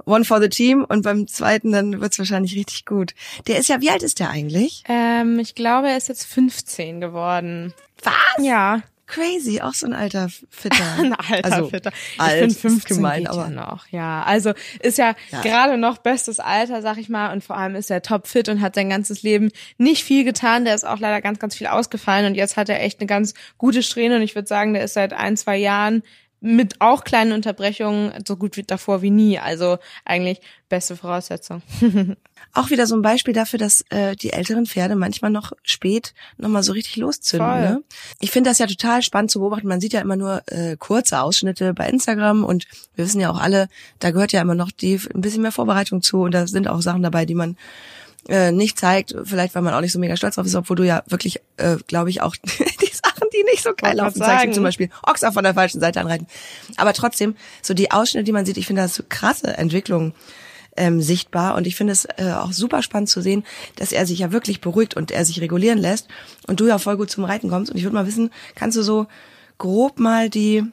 One 0.05 0.25
for 0.25 0.41
the 0.41 0.49
Team 0.49 0.85
und 0.89 1.03
beim 1.03 1.27
zweiten 1.27 1.73
dann 1.73 2.00
wird's 2.00 2.19
wahrscheinlich 2.19 2.55
richtig 2.55 2.85
gut. 2.85 3.15
Der 3.47 3.59
ist 3.59 3.69
ja, 3.69 3.81
wie 3.81 3.91
alt 3.91 4.03
ist 4.03 4.21
der 4.21 4.31
eigentlich? 4.31 4.85
Ähm, 4.89 5.39
ich 5.39 5.55
glaube, 5.55 5.89
er 5.89 5.97
ist 5.97 6.09
jetzt 6.09 6.25
15 6.25 7.00
geworden. 7.00 7.75
Was? 8.03 8.45
Ja. 8.45 8.83
Crazy, 9.09 9.62
auch 9.62 9.73
so 9.73 9.87
ein 9.87 9.95
alter 9.95 10.29
Fitter. 10.50 10.85
ein 10.99 11.15
alter 11.15 11.53
also, 11.53 11.69
Fitter. 11.71 11.93
Ich 12.15 12.21
alt, 12.21 12.41
bin 12.41 12.50
15 12.50 12.97
gemein, 12.97 13.27
aber 13.27 13.45
ja 13.45 13.49
noch. 13.49 13.87
Ja, 13.89 14.23
also 14.23 14.53
ist 14.81 14.99
ja, 14.99 15.15
ja. 15.33 15.41
gerade 15.41 15.79
noch 15.79 15.97
bestes 15.97 16.41
Alter, 16.41 16.83
sag 16.83 16.99
ich 16.99 17.09
mal, 17.09 17.33
und 17.33 17.43
vor 17.43 17.56
allem 17.56 17.75
ist 17.75 17.91
er 17.91 18.03
topfit 18.03 18.50
und 18.50 18.61
hat 18.61 18.75
sein 18.75 18.91
ganzes 18.91 19.23
Leben 19.23 19.50
nicht 19.79 20.05
viel 20.05 20.25
getan. 20.25 20.67
Der 20.67 20.75
ist 20.75 20.87
auch 20.87 20.99
leider 20.99 21.23
ganz, 21.23 21.39
ganz 21.39 21.56
viel 21.56 21.69
ausgefallen 21.69 22.27
und 22.27 22.35
jetzt 22.35 22.59
hat 22.59 22.69
er 22.69 22.83
echt 22.83 23.00
eine 23.00 23.06
ganz 23.06 23.33
gute 23.56 23.83
Strähne 23.83 24.17
und 24.17 24.23
ich 24.23 24.35
würde 24.35 24.47
sagen, 24.47 24.75
der 24.75 24.85
ist 24.85 24.93
seit 24.93 25.15
ein, 25.15 25.39
zwei 25.39 25.56
Jahren 25.56 26.03
mit 26.40 26.81
auch 26.81 27.05
kleinen 27.05 27.32
Unterbrechungen 27.32 28.12
so 28.26 28.37
gut 28.37 28.56
wie 28.56 28.62
davor 28.62 29.02
wie 29.02 29.11
nie. 29.11 29.38
Also 29.38 29.79
eigentlich 30.05 30.40
beste 30.69 30.96
Voraussetzung. 30.96 31.62
auch 32.55 32.70
wieder 32.70 32.87
so 32.87 32.94
ein 32.94 33.02
Beispiel 33.02 33.35
dafür, 33.35 33.58
dass 33.58 33.85
äh, 33.90 34.14
die 34.14 34.32
älteren 34.32 34.67
Pferde 34.67 34.94
manchmal 34.94 35.31
noch 35.31 35.52
spät 35.62 36.14
nochmal 36.37 36.62
so 36.62 36.73
richtig 36.73 36.96
loszünden. 36.96 37.61
Ne? 37.61 37.82
Ich 38.20 38.31
finde 38.31 38.50
das 38.50 38.58
ja 38.58 38.67
total 38.67 39.02
spannend 39.02 39.31
zu 39.31 39.40
beobachten. 39.40 39.67
Man 39.67 39.81
sieht 39.81 39.93
ja 39.93 40.00
immer 40.00 40.17
nur 40.17 40.43
äh, 40.46 40.76
kurze 40.76 41.20
Ausschnitte 41.20 41.75
bei 41.75 41.88
Instagram 41.88 42.44
und 42.44 42.67
wir 42.94 43.05
wissen 43.05 43.20
ja 43.20 43.31
auch 43.31 43.40
alle, 43.40 43.69
da 43.99 44.11
gehört 44.11 44.32
ja 44.32 44.40
immer 44.40 44.55
noch 44.55 44.70
die 44.70 45.00
ein 45.14 45.20
bisschen 45.20 45.43
mehr 45.43 45.52
Vorbereitung 45.52 46.02
zu 46.02 46.23
und 46.23 46.32
da 46.32 46.46
sind 46.46 46.69
auch 46.69 46.82
Sachen 46.82 47.02
dabei, 47.02 47.26
die 47.26 47.35
man 47.35 47.56
äh, 48.29 48.52
nicht 48.52 48.79
zeigt, 48.79 49.14
vielleicht 49.25 49.55
weil 49.55 49.62
man 49.62 49.75
auch 49.75 49.81
nicht 49.81 49.93
so 49.93 49.99
mega 49.99 50.17
stolz 50.17 50.35
drauf 50.35 50.46
ist, 50.46 50.55
obwohl 50.55 50.76
du 50.76 50.85
ja 50.85 51.02
wirklich, 51.06 51.40
äh, 51.56 51.76
glaube 51.87 52.11
ich, 52.11 52.20
auch 52.20 52.37
die 53.38 53.44
nicht 53.50 53.62
so 53.62 53.70
geil 53.76 53.96
laufen, 53.96 54.20
wie 54.20 54.50
zum 54.50 54.64
Beispiel. 54.64 54.90
Ochser 55.06 55.32
von 55.32 55.44
der 55.44 55.55
falschen 55.55 55.81
Seite 55.81 56.00
anreiten. 56.00 56.26
Aber 56.76 56.93
trotzdem, 56.93 57.37
so 57.62 57.75
die 57.75 57.90
Ausschnitte, 57.90 58.25
die 58.25 58.32
man 58.32 58.46
sieht, 58.46 58.56
ich 58.56 58.67
finde 58.67 58.82
das 58.82 58.94
so 58.94 59.02
krasse 59.08 59.56
Entwicklungen 59.56 60.14
ähm, 60.76 61.02
sichtbar. 61.02 61.55
Und 61.56 61.67
ich 61.67 61.76
finde 61.76 61.93
es 61.93 62.06
äh, 62.17 62.32
auch 62.35 62.52
super 62.52 62.82
spannend 62.82 63.08
zu 63.08 63.20
sehen, 63.20 63.44
dass 63.76 63.93
er 63.93 64.06
sich 64.06 64.20
ja 64.20 64.32
wirklich 64.32 64.61
beruhigt 64.61 64.96
und 64.96 65.11
er 65.11 65.25
sich 65.25 65.40
regulieren 65.40 65.79
lässt 65.79 66.08
und 66.46 66.61
du 66.61 66.67
ja 66.67 66.79
voll 66.79 66.96
gut 66.96 67.11
zum 67.11 67.25
Reiten 67.25 67.50
kommst. 67.50 67.70
Und 67.70 67.76
ich 67.76 67.85
würde 67.85 67.94
mal 67.94 68.06
wissen, 68.06 68.31
kannst 68.55 68.76
du 68.76 68.82
so 68.82 69.06
grob 69.58 69.99
mal 69.99 70.31
die 70.31 70.64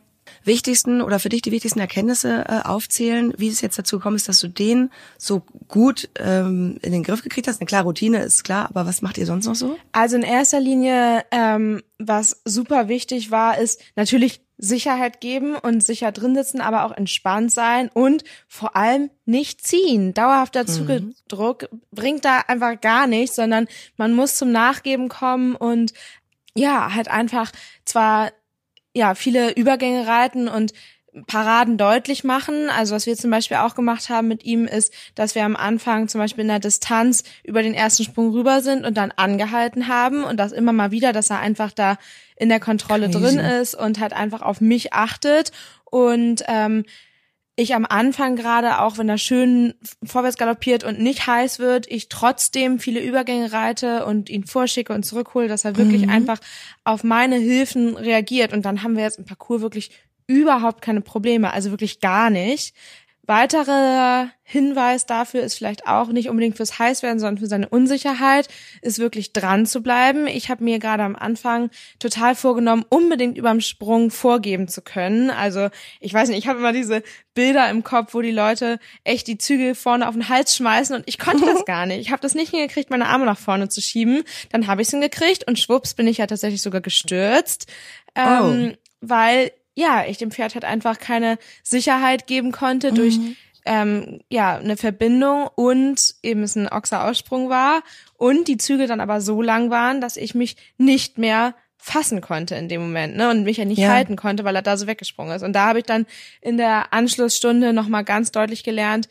wichtigsten 0.45 1.01
oder 1.01 1.19
für 1.19 1.29
dich 1.29 1.41
die 1.41 1.51
wichtigsten 1.51 1.79
Erkenntnisse 1.79 2.45
äh, 2.47 2.61
aufzählen, 2.63 3.33
wie 3.37 3.47
es 3.47 3.61
jetzt 3.61 3.77
dazu 3.77 3.97
gekommen 3.97 4.15
ist, 4.15 4.27
dass 4.29 4.39
du 4.39 4.47
den 4.47 4.91
so 5.17 5.43
gut 5.67 6.09
ähm, 6.19 6.77
in 6.81 6.91
den 6.91 7.03
Griff 7.03 7.23
gekriegt 7.23 7.47
hast? 7.47 7.59
Eine 7.59 7.67
klare 7.67 7.85
Routine 7.85 8.23
ist 8.23 8.43
klar, 8.43 8.67
aber 8.69 8.85
was 8.85 9.01
macht 9.01 9.17
ihr 9.17 9.25
sonst 9.25 9.45
noch 9.45 9.55
so? 9.55 9.77
Also 9.91 10.15
in 10.15 10.23
erster 10.23 10.59
Linie, 10.59 11.25
ähm, 11.31 11.81
was 11.97 12.41
super 12.45 12.87
wichtig 12.87 13.31
war, 13.31 13.57
ist 13.57 13.81
natürlich 13.95 14.41
Sicherheit 14.57 15.19
geben 15.19 15.55
und 15.55 15.83
sicher 15.83 16.11
drin 16.11 16.35
sitzen, 16.35 16.61
aber 16.61 16.85
auch 16.85 16.91
entspannt 16.91 17.51
sein 17.51 17.89
und 17.93 18.23
vor 18.47 18.75
allem 18.75 19.09
nicht 19.25 19.65
ziehen. 19.65 20.13
Dauerhafter 20.13 20.63
mhm. 20.63 20.67
Zugedruck 20.67 21.69
bringt 21.91 22.25
da 22.25 22.39
einfach 22.47 22.79
gar 22.79 23.07
nichts, 23.07 23.35
sondern 23.35 23.67
man 23.97 24.13
muss 24.13 24.35
zum 24.35 24.51
Nachgeben 24.51 25.09
kommen 25.09 25.55
und 25.55 25.93
ja, 26.55 26.93
halt 26.95 27.09
einfach 27.09 27.51
zwar 27.83 28.31
ja, 28.95 29.13
viele 29.13 29.51
Übergänge 29.51 30.07
reiten 30.07 30.47
und 30.47 30.73
Paraden 31.27 31.77
deutlich 31.77 32.23
machen. 32.23 32.69
Also 32.69 32.95
was 32.95 33.05
wir 33.05 33.15
zum 33.15 33.31
Beispiel 33.31 33.57
auch 33.57 33.75
gemacht 33.75 34.09
haben 34.09 34.27
mit 34.27 34.43
ihm 34.43 34.65
ist, 34.65 34.93
dass 35.15 35.35
wir 35.35 35.45
am 35.45 35.55
Anfang 35.55 36.07
zum 36.07 36.19
Beispiel 36.19 36.41
in 36.41 36.49
der 36.49 36.59
Distanz 36.59 37.23
über 37.43 37.61
den 37.61 37.73
ersten 37.73 38.03
Sprung 38.03 38.31
rüber 38.31 38.61
sind 38.61 38.85
und 38.85 38.97
dann 38.97 39.11
angehalten 39.11 39.87
haben 39.87 40.23
und 40.23 40.37
das 40.37 40.51
immer 40.51 40.73
mal 40.73 40.91
wieder, 40.91 41.13
dass 41.13 41.29
er 41.29 41.39
einfach 41.39 41.71
da 41.71 41.97
in 42.37 42.49
der 42.49 42.59
Kontrolle 42.59 43.09
Crazy. 43.09 43.19
drin 43.19 43.39
ist 43.39 43.75
und 43.75 43.99
halt 43.99 44.13
einfach 44.13 44.41
auf 44.41 44.59
mich 44.59 44.93
achtet 44.93 45.51
und 45.85 46.43
ähm, 46.47 46.83
ich 47.57 47.73
am 47.73 47.85
Anfang 47.85 48.35
gerade, 48.35 48.81
auch 48.81 48.97
wenn 48.97 49.07
er 49.07 49.17
schön 49.17 49.75
vorwärts 50.03 50.37
galoppiert 50.37 50.83
und 50.83 50.99
nicht 50.99 51.25
heiß 51.25 51.59
wird, 51.59 51.89
ich 51.89 52.09
trotzdem 52.09 52.79
viele 52.79 52.99
Übergänge 52.99 53.53
reite 53.53 54.05
und 54.05 54.29
ihn 54.29 54.45
vorschicke 54.45 54.93
und 54.93 55.03
zurückhole, 55.03 55.47
dass 55.47 55.63
er 55.63 55.77
wirklich 55.77 56.03
mhm. 56.03 56.09
einfach 56.09 56.39
auf 56.83 57.03
meine 57.03 57.37
Hilfen 57.37 57.95
reagiert. 57.95 58.51
Und 58.51 58.65
dann 58.65 58.83
haben 58.83 58.97
wir 58.97 59.03
jetzt 59.03 59.19
im 59.19 59.25
Parcours 59.25 59.61
wirklich 59.61 59.91
überhaupt 60.27 60.81
keine 60.81 61.01
Probleme, 61.01 61.53
also 61.53 61.71
wirklich 61.71 62.01
gar 62.01 62.29
nicht. 62.29 62.75
Weiterer 63.27 64.29
Hinweis 64.43 65.07
dafür 65.07 65.41
ist 65.41 65.57
vielleicht 65.57 65.87
auch 65.87 66.09
nicht 66.09 66.29
unbedingt 66.29 66.57
fürs 66.57 66.77
Heißwerden, 66.77 67.19
sondern 67.19 67.39
für 67.39 67.47
seine 67.47 67.67
Unsicherheit, 67.67 68.47
ist 68.83 68.99
wirklich 68.99 69.33
dran 69.33 69.65
zu 69.65 69.81
bleiben. 69.81 70.27
Ich 70.27 70.49
habe 70.49 70.63
mir 70.63 70.77
gerade 70.77 71.01
am 71.01 71.15
Anfang 71.15 71.71
total 71.97 72.35
vorgenommen, 72.35 72.85
unbedingt 72.87 73.39
überm 73.39 73.61
Sprung 73.61 74.11
vorgeben 74.11 74.67
zu 74.67 74.83
können. 74.83 75.31
Also 75.31 75.69
ich 75.99 76.13
weiß 76.13 76.29
nicht, 76.29 76.37
ich 76.37 76.47
habe 76.47 76.59
immer 76.59 76.73
diese 76.73 77.01
Bilder 77.33 77.67
im 77.71 77.83
Kopf, 77.83 78.13
wo 78.13 78.21
die 78.21 78.29
Leute 78.29 78.79
echt 79.03 79.25
die 79.25 79.39
Zügel 79.39 79.73
vorne 79.73 80.07
auf 80.07 80.13
den 80.13 80.29
Hals 80.29 80.55
schmeißen 80.55 80.95
und 80.95 81.03
ich 81.07 81.17
konnte 81.17 81.45
das 81.45 81.65
gar 81.65 81.87
nicht. 81.87 82.01
Ich 82.01 82.11
habe 82.11 82.21
das 82.21 82.35
nicht 82.35 82.51
hingekriegt, 82.51 82.91
meine 82.91 83.07
Arme 83.07 83.25
nach 83.25 83.39
vorne 83.39 83.69
zu 83.69 83.81
schieben. 83.81 84.23
Dann 84.51 84.67
habe 84.67 84.83
ich 84.83 84.87
es 84.87 84.91
hingekriegt 84.91 85.47
und 85.47 85.57
schwupps 85.57 85.95
bin 85.95 86.05
ich 86.05 86.19
ja 86.19 86.27
tatsächlich 86.27 86.61
sogar 86.61 86.81
gestürzt. 86.81 87.65
Ähm, 88.13 88.73
oh. 88.73 88.77
Weil 89.01 89.51
ja, 89.75 90.05
ich 90.05 90.17
dem 90.17 90.31
Pferd 90.31 90.55
halt 90.55 90.65
einfach 90.65 90.99
keine 90.99 91.37
Sicherheit 91.61 92.27
geben 92.27 92.51
konnte 92.51 92.91
mhm. 92.91 92.95
durch 92.95 93.19
ähm, 93.65 94.21
ja 94.29 94.57
eine 94.57 94.77
Verbindung 94.77 95.47
und 95.55 96.15
eben 96.23 96.43
es 96.43 96.55
ein 96.55 96.67
Ochser-Aussprung 96.67 97.49
war 97.49 97.83
und 98.17 98.47
die 98.47 98.57
Züge 98.57 98.87
dann 98.87 99.01
aber 99.01 99.21
so 99.21 99.41
lang 99.41 99.69
waren, 99.69 100.01
dass 100.01 100.17
ich 100.17 100.35
mich 100.35 100.55
nicht 100.77 101.17
mehr 101.17 101.55
fassen 101.77 102.21
konnte 102.21 102.55
in 102.55 102.67
dem 102.67 102.81
Moment, 102.81 103.15
ne, 103.15 103.29
und 103.29 103.43
mich 103.43 103.57
ja 103.57 103.65
nicht 103.65 103.77
ja. 103.77 103.89
halten 103.89 104.15
konnte, 104.15 104.43
weil 104.43 104.55
er 104.55 104.63
da 104.63 104.75
so 104.75 104.87
weggesprungen 104.87 105.35
ist. 105.35 105.43
Und 105.43 105.53
da 105.53 105.67
habe 105.67 105.79
ich 105.79 105.85
dann 105.85 106.07
in 106.41 106.57
der 106.57 106.93
Anschlussstunde 106.93 107.73
nochmal 107.73 108.03
ganz 108.03 108.31
deutlich 108.31 108.63
gelernt, 108.63 109.07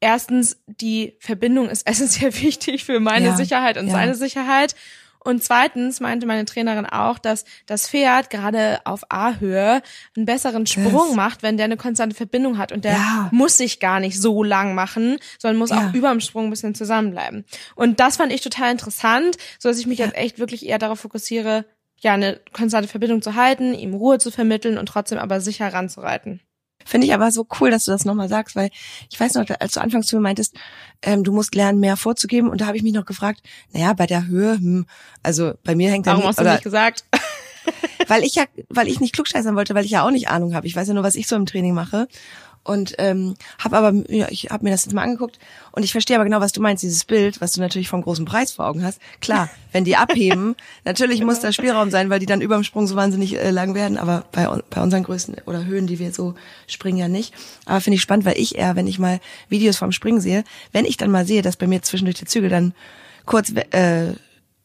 erstens, 0.00 0.58
die 0.66 1.16
Verbindung 1.20 1.68
ist 1.68 1.86
essentiell 1.86 2.34
wichtig 2.40 2.84
für 2.84 3.00
meine 3.00 3.26
ja. 3.26 3.36
Sicherheit 3.36 3.76
und 3.76 3.88
ja. 3.88 3.92
seine 3.92 4.14
Sicherheit. 4.14 4.74
Und 5.26 5.42
zweitens 5.42 5.98
meinte 5.98 6.24
meine 6.24 6.44
Trainerin 6.44 6.86
auch, 6.86 7.18
dass 7.18 7.44
das 7.66 7.88
Pferd 7.88 8.30
gerade 8.30 8.78
auf 8.84 9.02
A-Höhe 9.08 9.82
einen 10.16 10.24
besseren 10.24 10.66
Sprung 10.66 11.08
yes. 11.08 11.16
macht, 11.16 11.42
wenn 11.42 11.56
der 11.56 11.64
eine 11.64 11.76
konstante 11.76 12.14
Verbindung 12.14 12.58
hat. 12.58 12.70
Und 12.70 12.84
der 12.84 12.92
ja. 12.92 13.28
muss 13.32 13.56
sich 13.56 13.80
gar 13.80 13.98
nicht 13.98 14.22
so 14.22 14.44
lang 14.44 14.76
machen, 14.76 15.18
sondern 15.40 15.58
muss 15.58 15.70
ja. 15.70 15.78
auch 15.78 15.94
über 15.94 16.10
dem 16.10 16.20
Sprung 16.20 16.44
ein 16.44 16.50
bisschen 16.50 16.76
zusammenbleiben. 16.76 17.44
Und 17.74 17.98
das 17.98 18.18
fand 18.18 18.32
ich 18.32 18.40
total 18.40 18.70
interessant, 18.70 19.36
so 19.58 19.68
dass 19.68 19.80
ich 19.80 19.88
mich 19.88 19.98
ja. 19.98 20.04
jetzt 20.06 20.16
echt 20.16 20.38
wirklich 20.38 20.64
eher 20.64 20.78
darauf 20.78 21.00
fokussiere, 21.00 21.64
ja, 21.98 22.14
eine 22.14 22.38
konstante 22.52 22.88
Verbindung 22.88 23.20
zu 23.20 23.34
halten, 23.34 23.74
ihm 23.74 23.94
Ruhe 23.94 24.18
zu 24.18 24.30
vermitteln 24.30 24.78
und 24.78 24.86
trotzdem 24.86 25.18
aber 25.18 25.40
sicher 25.40 25.72
ranzureiten. 25.72 26.40
Finde 26.86 27.06
ich 27.06 27.12
aber 27.12 27.32
so 27.32 27.46
cool, 27.60 27.70
dass 27.70 27.84
du 27.84 27.90
das 27.90 28.04
nochmal 28.04 28.28
sagst, 28.28 28.54
weil 28.54 28.70
ich 29.10 29.18
weiß 29.18 29.34
noch, 29.34 29.44
als 29.58 29.72
du 29.72 29.80
anfangs 29.80 30.06
zu 30.06 30.16
mir 30.16 30.22
meintest, 30.22 30.54
ähm, 31.02 31.24
du 31.24 31.32
musst 31.32 31.54
lernen, 31.54 31.80
mehr 31.80 31.96
vorzugeben. 31.96 32.48
Und 32.48 32.60
da 32.60 32.66
habe 32.66 32.76
ich 32.76 32.84
mich 32.84 32.92
noch 32.92 33.04
gefragt, 33.04 33.42
naja, 33.72 33.92
bei 33.92 34.06
der 34.06 34.26
Höhe, 34.26 34.54
hm, 34.54 34.86
also 35.22 35.54
bei 35.64 35.74
mir 35.74 35.90
hängt 35.90 36.06
Warum 36.06 36.24
hast 36.24 36.38
du 36.38 36.42
oder, 36.42 36.52
nicht 36.52 36.62
gesagt? 36.62 37.04
weil 38.06 38.22
ich 38.22 38.36
ja, 38.36 38.44
weil 38.68 38.86
ich 38.86 39.00
nicht 39.00 39.14
klugscheißern 39.14 39.56
wollte, 39.56 39.74
weil 39.74 39.84
ich 39.84 39.90
ja 39.90 40.06
auch 40.06 40.12
nicht 40.12 40.28
Ahnung 40.28 40.54
habe. 40.54 40.66
Ich 40.68 40.76
weiß 40.76 40.86
ja 40.86 40.94
nur, 40.94 41.02
was 41.02 41.16
ich 41.16 41.26
so 41.26 41.34
im 41.34 41.46
Training 41.46 41.74
mache. 41.74 42.06
Und 42.66 42.94
ähm, 42.98 43.36
habe 43.60 43.76
aber, 43.76 43.92
ja, 44.08 44.26
ich 44.28 44.50
habe 44.50 44.64
mir 44.64 44.70
das 44.70 44.84
jetzt 44.84 44.92
mal 44.92 45.02
angeguckt 45.02 45.38
und 45.70 45.84
ich 45.84 45.92
verstehe 45.92 46.16
aber 46.16 46.24
genau, 46.24 46.40
was 46.40 46.50
du 46.50 46.60
meinst, 46.60 46.82
dieses 46.82 47.04
Bild, 47.04 47.40
was 47.40 47.52
du 47.52 47.60
natürlich 47.60 47.88
vom 47.88 48.02
großen 48.02 48.24
Preis 48.24 48.50
vor 48.50 48.66
Augen 48.66 48.82
hast. 48.82 49.00
Klar, 49.20 49.48
wenn 49.72 49.84
die 49.84 49.96
abheben, 49.96 50.56
natürlich 50.84 51.22
muss 51.22 51.38
da 51.38 51.52
Spielraum 51.52 51.90
sein, 51.90 52.10
weil 52.10 52.18
die 52.18 52.26
dann 52.26 52.40
überm 52.40 52.64
Sprung 52.64 52.88
so 52.88 52.96
wahnsinnig 52.96 53.36
äh, 53.36 53.50
lang 53.50 53.74
werden, 53.74 53.98
aber 53.98 54.24
bei, 54.32 54.48
bei 54.68 54.82
unseren 54.82 55.04
Größen 55.04 55.36
oder 55.46 55.64
Höhen, 55.64 55.86
die 55.86 56.00
wir 56.00 56.12
so 56.12 56.34
springen, 56.66 56.98
ja 56.98 57.08
nicht. 57.08 57.32
Aber 57.66 57.80
finde 57.80 57.96
ich 57.96 58.02
spannend, 58.02 58.24
weil 58.24 58.38
ich 58.38 58.56
eher, 58.56 58.74
wenn 58.74 58.88
ich 58.88 58.98
mal 58.98 59.20
Videos 59.48 59.76
vom 59.76 59.92
Springen 59.92 60.20
sehe, 60.20 60.42
wenn 60.72 60.84
ich 60.84 60.96
dann 60.96 61.12
mal 61.12 61.24
sehe, 61.24 61.42
dass 61.42 61.56
bei 61.56 61.68
mir 61.68 61.82
zwischendurch 61.82 62.18
die 62.18 62.24
Zügel 62.24 62.50
dann 62.50 62.74
kurz 63.26 63.52
äh, 63.52 64.14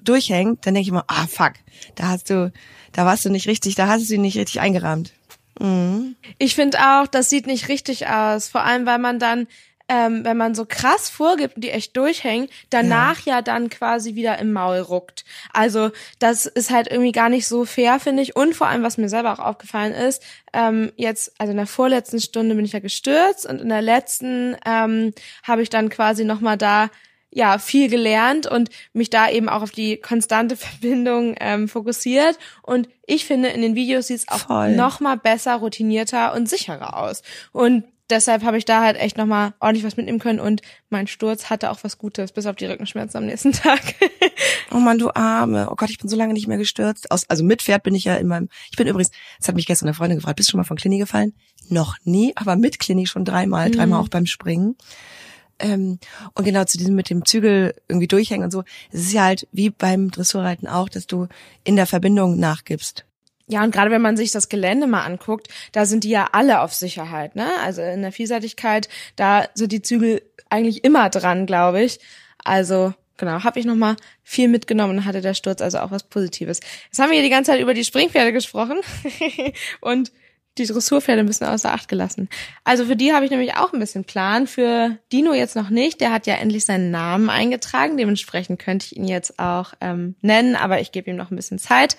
durchhängt, 0.04 0.66
dann 0.66 0.74
denke 0.74 0.84
ich 0.84 0.90
immer, 0.90 1.06
ah 1.08 1.28
fuck, 1.28 1.54
da 1.96 2.08
hast 2.08 2.32
du, 2.32 2.52
da 2.94 3.06
warst 3.06 3.26
du 3.26 3.30
nicht 3.30 3.48
richtig, 3.48 3.76
da 3.76 3.88
hast 3.88 4.10
du 4.10 4.16
ihn 4.16 4.22
nicht 4.22 4.38
richtig 4.38 4.60
eingerahmt. 4.60 5.14
Mhm. 5.60 6.16
Ich 6.38 6.56
finde 6.56 6.80
auch, 6.80 7.08
das 7.08 7.30
sieht 7.30 7.48
nicht 7.48 7.68
richtig 7.68 8.08
aus. 8.08 8.48
Vor 8.48 8.64
allem, 8.64 8.86
weil 8.86 9.00
man 9.00 9.20
dann, 9.20 9.48
ähm, 9.90 10.24
wenn 10.24 10.38
man 10.38 10.56
so 10.56 10.66
krass 10.66 11.10
vorgibt 11.10 11.56
und 11.56 11.64
die 11.64 11.72
echt 11.72 11.98
durchhängen, 11.98 12.48
danach 12.70 13.26
ja. 13.26 13.36
ja 13.36 13.42
dann 13.42 13.70
quasi 13.70 14.16
wieder 14.16 14.40
im 14.40 14.54
Maul 14.54 14.80
ruckt. 14.80 15.26
Also 15.52 15.92
das 16.20 16.46
ist 16.46 16.72
halt 16.72 16.90
irgendwie 16.90 17.12
gar 17.12 17.30
nicht 17.30 17.48
so 17.48 17.66
fair, 17.66 18.00
finde 18.00 18.24
ich. 18.24 18.36
Und 18.36 18.56
vor 18.56 18.68
allem, 18.68 18.84
was 18.84 18.98
mir 18.98 19.10
selber 19.10 19.34
auch 19.34 19.40
aufgefallen 19.40 19.94
ist, 19.94 20.24
ähm, 20.54 20.92
jetzt, 20.96 21.34
also 21.38 21.52
in 21.52 21.58
der 21.58 21.68
vorletzten 21.68 22.22
Stunde 22.22 22.56
bin 22.56 22.66
ich 22.66 22.74
ja 22.74 22.80
gestürzt 22.80 23.46
und 23.46 23.60
in 23.62 23.70
der 23.70 23.82
letzten 23.82 24.56
ähm, 24.66 25.14
habe 25.44 25.62
ich 25.62 25.70
dann 25.70 25.90
quasi 25.90 26.24
nochmal 26.24 26.58
da 26.58 26.90
ja 27.32 27.58
viel 27.58 27.90
gelernt 27.90 28.46
und 28.46 28.70
mich 28.94 29.10
da 29.10 29.30
eben 29.30 29.50
auch 29.50 29.62
auf 29.62 29.72
die 29.72 29.98
konstante 29.98 30.56
Verbindung 30.58 31.36
ähm, 31.40 31.68
fokussiert. 31.68 32.38
Und 32.62 32.90
ich 33.08 33.26
finde, 33.26 33.50
in 33.50 33.62
den 33.62 33.76
Videos 33.76 34.08
sieht 34.08 34.20
es 34.20 34.28
auch 34.28 34.48
Voll. 34.48 34.76
noch 34.76 35.00
mal 35.00 35.18
besser, 35.18 35.56
routinierter 35.56 36.34
und 36.34 36.50
sicherer 36.50 36.98
aus. 36.98 37.24
Und 37.52 37.86
deshalb 38.12 38.44
habe 38.44 38.58
ich 38.58 38.66
da 38.66 38.82
halt 38.82 38.98
echt 38.98 39.18
noch 39.18 39.26
mal 39.26 39.54
ordentlich 39.60 39.86
was 39.86 39.98
mitnehmen 39.98 40.20
können 40.20 40.40
und 40.40 40.62
mein 40.90 41.08
Sturz 41.08 41.50
hatte 41.50 41.72
auch 41.72 41.80
was 41.84 41.98
Gutes, 41.98 42.32
bis 42.32 42.46
auf 42.46 42.56
die 42.56 42.66
Rückenschmerzen 42.66 43.18
am 43.18 43.26
nächsten 43.26 43.52
Tag. 43.54 43.82
oh 44.72 44.78
man, 44.78 45.00
du 45.00 45.10
Arme. 45.16 45.70
Oh 45.72 45.76
Gott, 45.76 45.90
ich 45.90 45.98
bin 45.98 46.10
so 46.10 46.18
lange 46.18 46.34
nicht 46.34 46.48
mehr 46.48 46.58
gestürzt. 46.58 47.10
Aus, 47.12 47.30
also 47.30 47.44
mit 47.44 47.62
Pferd 47.62 47.84
bin 47.84 47.96
ich 47.96 48.04
ja 48.04 48.16
in 48.16 48.28
meinem, 48.28 48.50
ich 48.70 48.78
bin 48.78 48.88
übrigens, 48.88 49.12
das 49.40 49.48
hat 49.48 49.56
mich 49.56 49.66
gestern 49.66 49.88
eine 49.88 49.96
Freundin 49.96 50.18
gefragt, 50.18 50.36
bist 50.36 50.50
du 50.50 50.52
schon 50.52 50.60
mal 50.60 50.66
von 50.66 50.78
Klinik 50.78 51.00
gefallen? 51.00 51.34
Noch 51.70 51.96
nie, 52.04 52.34
aber 52.36 52.56
mit 52.58 52.80
Klinik 52.80 53.08
schon 53.08 53.26
dreimal, 53.26 53.70
mhm. 53.70 53.74
dreimal 53.74 54.02
auch 54.02 54.10
beim 54.10 54.26
Springen. 54.26 54.76
Ähm, 55.62 56.00
und 56.34 56.46
genau 56.46 56.64
zu 56.66 56.78
diesem 56.78 56.96
mit 56.96 57.10
dem 57.10 57.26
Zügel 57.26 57.76
irgendwie 57.88 58.08
durchhängen 58.08 58.46
und 58.46 58.52
so. 58.52 58.64
Es 58.92 59.02
ist 59.02 59.14
ja 59.14 59.24
halt 59.24 59.48
wie 59.52 59.70
beim 59.70 60.12
Dressurreiten 60.12 60.68
auch, 60.68 60.90
dass 60.90 61.08
du 61.08 61.28
in 61.64 61.76
der 61.76 61.86
Verbindung 61.86 62.40
nachgibst. 62.40 63.06
Ja, 63.48 63.64
und 63.64 63.72
gerade 63.72 63.92
wenn 63.92 64.02
man 64.02 64.16
sich 64.16 64.32
das 64.32 64.48
Gelände 64.48 64.88
mal 64.88 65.04
anguckt, 65.04 65.50
da 65.74 65.86
sind 65.86 66.06
die 66.06 66.10
ja 66.10 66.30
alle 66.32 66.62
auf 66.62 66.74
Sicherheit, 66.74 67.36
ne? 67.36 67.50
Also 67.62 67.82
in 67.82 68.02
der 68.02 68.14
Vielseitigkeit, 68.14 68.88
da 69.18 69.46
sind 69.56 69.74
die 69.74 69.82
Zügel 69.82 70.22
eigentlich 70.50 70.84
immer 70.86 71.10
dran, 71.10 71.46
glaube 71.46 71.82
ich. 71.84 72.00
Also 72.46 72.94
genau, 73.18 73.44
habe 73.44 73.60
ich 73.60 73.66
noch 73.66 73.76
mal 73.76 73.98
viel 74.24 74.48
mitgenommen 74.48 75.00
und 75.00 75.06
hatte 75.06 75.22
der 75.22 75.34
Sturz 75.34 75.62
also 75.62 75.80
auch 75.80 75.92
was 75.92 76.04
Positives. 76.04 76.62
Jetzt 76.86 77.00
haben 77.00 77.10
wir 77.10 77.16
hier 77.16 77.24
die 77.24 77.30
ganze 77.30 77.52
Zeit 77.52 77.62
über 77.62 77.74
die 77.74 77.84
Springpferde 77.84 78.32
gesprochen 78.32 78.80
und 79.82 80.12
die 80.58 80.66
Dressurpferde 80.66 81.22
ein 81.22 81.28
bisschen 81.28 81.48
außer 81.48 81.72
Acht 81.72 81.88
gelassen. 81.88 82.30
Also 82.64 82.86
für 82.86 82.96
die 82.96 83.14
habe 83.14 83.24
ich 83.24 83.32
nämlich 83.32 83.56
auch 83.56 83.72
ein 83.74 83.80
bisschen 83.80 84.04
Plan. 84.04 84.48
Für 84.48 84.98
Dino 85.12 85.34
jetzt 85.34 85.56
noch 85.56 85.70
nicht. 85.70 86.02
Der 86.02 86.12
hat 86.12 86.28
ja 86.28 86.36
endlich 86.36 86.66
seinen 86.66 86.92
Namen 86.92 87.30
eingetragen. 87.30 87.98
Dementsprechend 87.98 88.60
könnte 88.60 88.88
ich 88.88 88.98
ihn 88.98 89.08
jetzt 89.08 89.40
auch 89.40 89.74
ähm, 89.80 90.16
nennen, 90.22 90.56
aber 90.56 90.82
ich 90.82 90.92
gebe 90.92 91.10
ihm 91.10 91.16
noch 91.16 91.32
ein 91.32 91.38
bisschen 91.38 91.60
Zeit. 91.60 91.96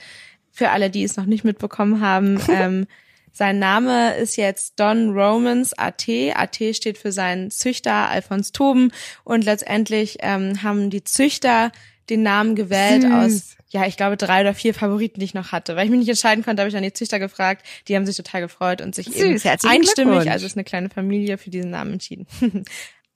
Für 0.50 0.70
alle, 0.70 0.90
die 0.90 1.02
es 1.02 1.16
noch 1.16 1.24
nicht 1.24 1.44
mitbekommen 1.44 2.00
haben, 2.00 2.40
ähm, 2.48 2.86
sein 3.34 3.58
Name 3.58 4.14
ist 4.16 4.36
jetzt 4.36 4.78
Don 4.78 5.10
Romans 5.18 5.72
AT. 5.72 6.06
AT 6.34 6.56
steht 6.76 6.98
für 6.98 7.12
seinen 7.12 7.50
Züchter 7.50 8.10
Alfons 8.10 8.52
Toben 8.52 8.92
und 9.24 9.44
letztendlich 9.44 10.18
ähm, 10.20 10.62
haben 10.62 10.90
die 10.90 11.02
Züchter 11.02 11.72
den 12.10 12.22
Namen 12.22 12.54
gewählt 12.54 13.02
Süß. 13.02 13.12
aus 13.12 13.56
ja, 13.72 13.86
ich 13.86 13.96
glaube, 13.96 14.18
drei 14.18 14.42
oder 14.42 14.52
vier 14.52 14.74
Favoriten, 14.74 15.18
die 15.18 15.24
ich 15.24 15.32
noch 15.32 15.50
hatte. 15.50 15.76
Weil 15.76 15.86
ich 15.86 15.90
mich 15.90 16.00
nicht 16.00 16.08
entscheiden 16.10 16.44
konnte, 16.44 16.60
habe 16.60 16.68
ich 16.68 16.74
dann 16.74 16.82
die 16.82 16.92
Züchter 16.92 17.18
gefragt. 17.18 17.66
Die 17.88 17.96
haben 17.96 18.04
sich 18.04 18.16
total 18.16 18.42
gefreut 18.42 18.82
und 18.82 18.94
sich 18.94 19.06
Süß, 19.06 19.44
eben 19.46 19.58
einstimmig, 19.66 20.30
also 20.30 20.44
ist 20.44 20.56
eine 20.56 20.64
kleine 20.64 20.90
Familie, 20.90 21.38
für 21.38 21.48
diesen 21.48 21.70
Namen 21.70 21.94
entschieden. 21.94 22.26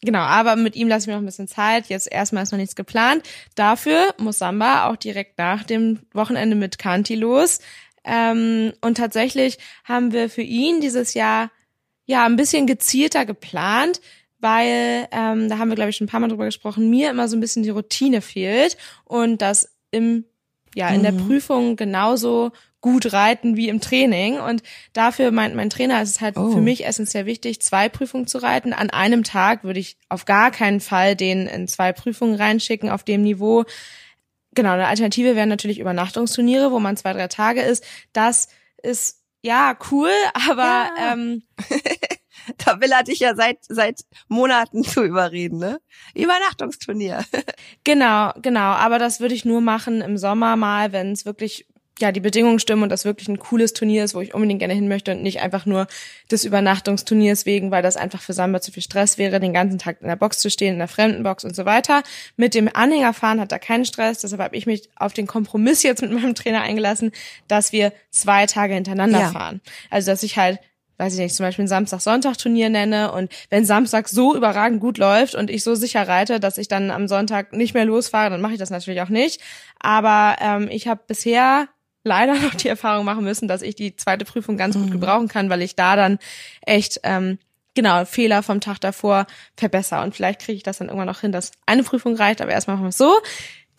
genau, 0.00 0.20
aber 0.20 0.56
mit 0.56 0.74
ihm 0.74 0.88
lasse 0.88 1.04
ich 1.04 1.06
mir 1.08 1.12
noch 1.12 1.20
ein 1.20 1.26
bisschen 1.26 1.46
Zeit. 1.46 1.88
Jetzt 1.88 2.10
erstmal 2.10 2.42
ist 2.42 2.52
noch 2.52 2.58
nichts 2.58 2.74
geplant. 2.74 3.22
Dafür 3.54 4.14
muss 4.16 4.38
Samba 4.38 4.88
auch 4.88 4.96
direkt 4.96 5.36
nach 5.36 5.62
dem 5.62 6.00
Wochenende 6.14 6.56
mit 6.56 6.78
Kanti 6.78 7.16
los. 7.16 7.60
Ähm, 8.02 8.72
und 8.80 8.96
tatsächlich 8.96 9.58
haben 9.84 10.12
wir 10.12 10.30
für 10.30 10.42
ihn 10.42 10.80
dieses 10.80 11.12
Jahr 11.12 11.50
ja 12.06 12.24
ein 12.24 12.36
bisschen 12.36 12.66
gezielter 12.66 13.26
geplant 13.26 14.00
weil 14.38 15.08
ähm, 15.12 15.48
da 15.48 15.56
haben 15.58 15.70
wir 15.70 15.76
glaube 15.76 15.90
ich 15.90 15.96
schon 15.96 16.04
ein 16.04 16.10
paar 16.10 16.20
Mal 16.20 16.28
drüber 16.28 16.44
gesprochen, 16.44 16.90
mir 16.90 17.10
immer 17.10 17.26
so 17.26 17.36
ein 17.36 17.40
bisschen 17.40 17.62
die 17.62 17.70
Routine 17.70 18.20
fehlt 18.20 18.76
und 19.04 19.40
das 19.40 19.74
im 19.90 20.26
ja 20.76 20.90
in 20.90 20.98
mhm. 20.98 21.04
der 21.04 21.12
Prüfung 21.12 21.76
genauso 21.76 22.52
gut 22.82 23.12
reiten 23.12 23.56
wie 23.56 23.70
im 23.70 23.80
Training. 23.80 24.38
Und 24.38 24.62
dafür 24.92 25.30
meint 25.30 25.56
mein 25.56 25.70
Trainer, 25.70 26.02
ist 26.02 26.10
es 26.10 26.20
halt 26.20 26.36
oh. 26.36 26.52
für 26.52 26.60
mich 26.60 26.84
essentiell 26.86 27.24
wichtig, 27.24 27.62
zwei 27.62 27.88
Prüfungen 27.88 28.26
zu 28.26 28.38
reiten. 28.38 28.74
An 28.74 28.90
einem 28.90 29.24
Tag 29.24 29.64
würde 29.64 29.80
ich 29.80 29.96
auf 30.10 30.26
gar 30.26 30.50
keinen 30.50 30.80
Fall 30.80 31.16
den 31.16 31.46
in 31.46 31.66
zwei 31.66 31.92
Prüfungen 31.92 32.34
reinschicken 32.34 32.90
auf 32.90 33.04
dem 33.04 33.22
Niveau. 33.22 33.64
Genau, 34.54 34.72
eine 34.72 34.86
Alternative 34.86 35.34
wären 35.34 35.48
natürlich 35.48 35.78
Übernachtungsturniere, 35.78 36.70
wo 36.70 36.78
man 36.78 36.98
zwei, 36.98 37.14
drei 37.14 37.28
Tage 37.28 37.62
ist. 37.62 37.82
Das 38.12 38.48
ist 38.82 39.22
ja 39.42 39.78
cool, 39.90 40.10
aber 40.48 40.90
ja. 40.96 41.12
ähm, 41.14 41.42
da 42.64 42.80
will 42.80 42.92
er 42.92 43.02
dich 43.02 43.20
ja 43.20 43.34
seit 43.34 43.58
seit 43.62 44.00
Monaten 44.28 44.84
zu 44.84 45.02
überreden, 45.02 45.58
ne? 45.58 45.80
Übernachtungsturnier. 46.14 47.24
genau, 47.84 48.32
genau. 48.42 48.60
Aber 48.60 48.98
das 48.98 49.20
würde 49.20 49.34
ich 49.34 49.44
nur 49.44 49.60
machen 49.60 50.00
im 50.00 50.16
Sommer 50.16 50.56
mal, 50.56 50.92
wenn 50.92 51.12
es 51.12 51.24
wirklich 51.24 51.66
ja 51.98 52.12
die 52.12 52.20
Bedingungen 52.20 52.58
stimmen 52.58 52.82
und 52.82 52.90
das 52.90 53.04
wirklich 53.04 53.28
ein 53.28 53.38
cooles 53.38 53.72
Turnier 53.72 54.04
ist, 54.04 54.14
wo 54.14 54.20
ich 54.20 54.34
unbedingt 54.34 54.58
gerne 54.58 54.74
hin 54.74 54.88
möchte 54.88 55.12
und 55.12 55.22
nicht 55.22 55.40
einfach 55.40 55.64
nur 55.64 55.86
des 56.30 56.44
Übernachtungsturniers 56.44 57.46
wegen, 57.46 57.70
weil 57.70 57.82
das 57.82 57.96
einfach 57.96 58.20
für 58.20 58.34
Samba 58.34 58.60
zu 58.60 58.70
viel 58.70 58.82
Stress 58.82 59.16
wäre, 59.16 59.40
den 59.40 59.54
ganzen 59.54 59.78
Tag 59.78 60.02
in 60.02 60.08
der 60.08 60.16
Box 60.16 60.38
zu 60.38 60.50
stehen, 60.50 60.74
in 60.74 60.78
der 60.78 60.88
fremden 60.88 61.22
Box 61.22 61.44
und 61.44 61.56
so 61.56 61.64
weiter. 61.64 62.02
Mit 62.36 62.54
dem 62.54 62.68
Anhängerfahren 62.72 63.40
hat 63.40 63.52
er 63.52 63.58
keinen 63.58 63.86
Stress, 63.86 64.20
deshalb 64.20 64.42
habe 64.42 64.56
ich 64.56 64.66
mich 64.66 64.90
auf 64.96 65.14
den 65.14 65.26
Kompromiss 65.26 65.82
jetzt 65.82 66.02
mit 66.02 66.12
meinem 66.12 66.34
Trainer 66.34 66.60
eingelassen, 66.60 67.12
dass 67.48 67.72
wir 67.72 67.92
zwei 68.10 68.44
Tage 68.46 68.74
hintereinander 68.74 69.20
ja. 69.20 69.30
fahren. 69.30 69.62
Also 69.88 70.10
dass 70.10 70.22
ich 70.22 70.36
halt 70.36 70.58
weiß 70.98 71.14
ich 71.14 71.18
nicht, 71.18 71.34
zum 71.34 71.44
Beispiel 71.44 71.64
ein 71.64 71.68
Samstag-Sonntag-Turnier 71.68 72.70
nenne 72.70 73.12
und 73.12 73.32
wenn 73.50 73.64
Samstag 73.64 74.08
so 74.08 74.34
überragend 74.34 74.80
gut 74.80 74.98
läuft 74.98 75.34
und 75.34 75.50
ich 75.50 75.62
so 75.62 75.74
sicher 75.74 76.06
reite, 76.08 76.40
dass 76.40 76.58
ich 76.58 76.68
dann 76.68 76.90
am 76.90 77.08
Sonntag 77.08 77.52
nicht 77.52 77.74
mehr 77.74 77.84
losfahre, 77.84 78.30
dann 78.30 78.40
mache 78.40 78.54
ich 78.54 78.58
das 78.58 78.70
natürlich 78.70 79.02
auch 79.02 79.08
nicht. 79.08 79.40
Aber 79.78 80.36
ähm, 80.40 80.68
ich 80.70 80.88
habe 80.88 81.00
bisher 81.06 81.68
leider 82.04 82.34
noch 82.40 82.54
die 82.54 82.68
Erfahrung 82.68 83.04
machen 83.04 83.24
müssen, 83.24 83.48
dass 83.48 83.62
ich 83.62 83.74
die 83.74 83.96
zweite 83.96 84.24
Prüfung 84.24 84.56
ganz 84.56 84.74
gut 84.76 84.86
mhm. 84.86 84.92
gebrauchen 84.92 85.28
kann, 85.28 85.50
weil 85.50 85.62
ich 85.62 85.76
da 85.76 85.96
dann 85.96 86.18
echt 86.62 87.00
ähm, 87.02 87.38
genau 87.74 88.04
Fehler 88.06 88.42
vom 88.42 88.60
Tag 88.60 88.80
davor 88.80 89.26
verbessere 89.56 90.02
und 90.02 90.14
vielleicht 90.14 90.40
kriege 90.40 90.56
ich 90.56 90.62
das 90.62 90.78
dann 90.78 90.88
irgendwann 90.88 91.08
noch 91.08 91.20
hin, 91.20 91.32
dass 91.32 91.52
eine 91.66 91.82
Prüfung 91.82 92.16
reicht, 92.16 92.40
aber 92.40 92.52
erstmal 92.52 92.76
machen 92.76 92.86
wir 92.86 92.90
es 92.90 92.98
so. 92.98 93.12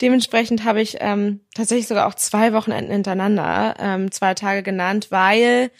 Dementsprechend 0.00 0.62
habe 0.62 0.80
ich 0.80 0.98
ähm, 1.00 1.40
tatsächlich 1.54 1.88
sogar 1.88 2.06
auch 2.06 2.14
zwei 2.14 2.52
Wochenenden 2.52 2.92
hintereinander 2.92 3.74
ähm, 3.80 4.12
zwei 4.12 4.34
Tage 4.34 4.62
genannt, 4.62 5.08
weil 5.10 5.72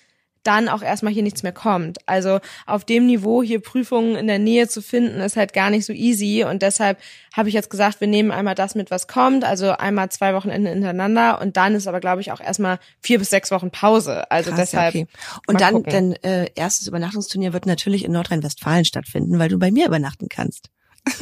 dann 0.49 0.69
auch 0.71 0.81
erstmal 0.81 1.13
hier 1.13 1.23
nichts 1.23 1.43
mehr 1.43 1.53
kommt. 1.53 1.99
Also 2.07 2.41
auf 2.67 2.85
dem 2.87 3.05
Niveau 3.05 3.43
hier 3.43 3.61
Prüfungen 3.61 4.17
in 4.17 4.27
der 4.27 4.39
Nähe 4.39 4.67
zu 4.67 4.81
finden, 4.81 5.21
ist 5.21 5.37
halt 5.37 5.53
gar 5.53 5.69
nicht 5.69 5.85
so 5.85 5.93
easy. 5.93 6.45
Und 6.49 6.63
deshalb 6.63 6.99
habe 7.37 7.51
ich 7.51 7.55
jetzt 7.55 7.69
gesagt, 7.69 8.01
wir 8.01 8.09
nehmen 8.09 8.31
einmal 8.31 8.55
das 8.55 8.75
mit, 8.75 8.91
was 8.91 9.07
kommt, 9.07 9.45
also 9.45 9.73
einmal 9.73 10.09
zwei 10.09 10.33
Wochenende 10.33 10.71
hintereinander 10.71 11.41
und 11.43 11.59
dann 11.59 11.75
ist 11.75 11.87
aber, 11.87 12.01
glaube 12.01 12.23
ich, 12.23 12.33
auch 12.33 12.41
erstmal 12.41 12.79
vier 13.01 13.19
bis 13.19 13.29
sechs 13.29 13.51
Wochen 13.51 13.71
Pause. 13.71 14.31
Also 14.31 14.51
Krass, 14.51 14.61
deshalb. 14.61 14.95
Okay. 14.95 15.07
Und 15.47 15.61
dann, 15.61 15.83
dein 15.83 16.13
äh, 16.25 16.49
erstes 16.55 16.89
Übernachtungsturnier 16.89 17.53
wird 17.53 17.67
natürlich 17.67 18.05
in 18.05 18.13
Nordrhein-Westfalen 18.13 18.87
stattfinden, 18.87 19.39
weil 19.39 19.51
du 19.51 19.59
bei 19.59 19.71
mir 19.71 19.87
übernachten 19.87 20.29
kannst. 20.31 20.71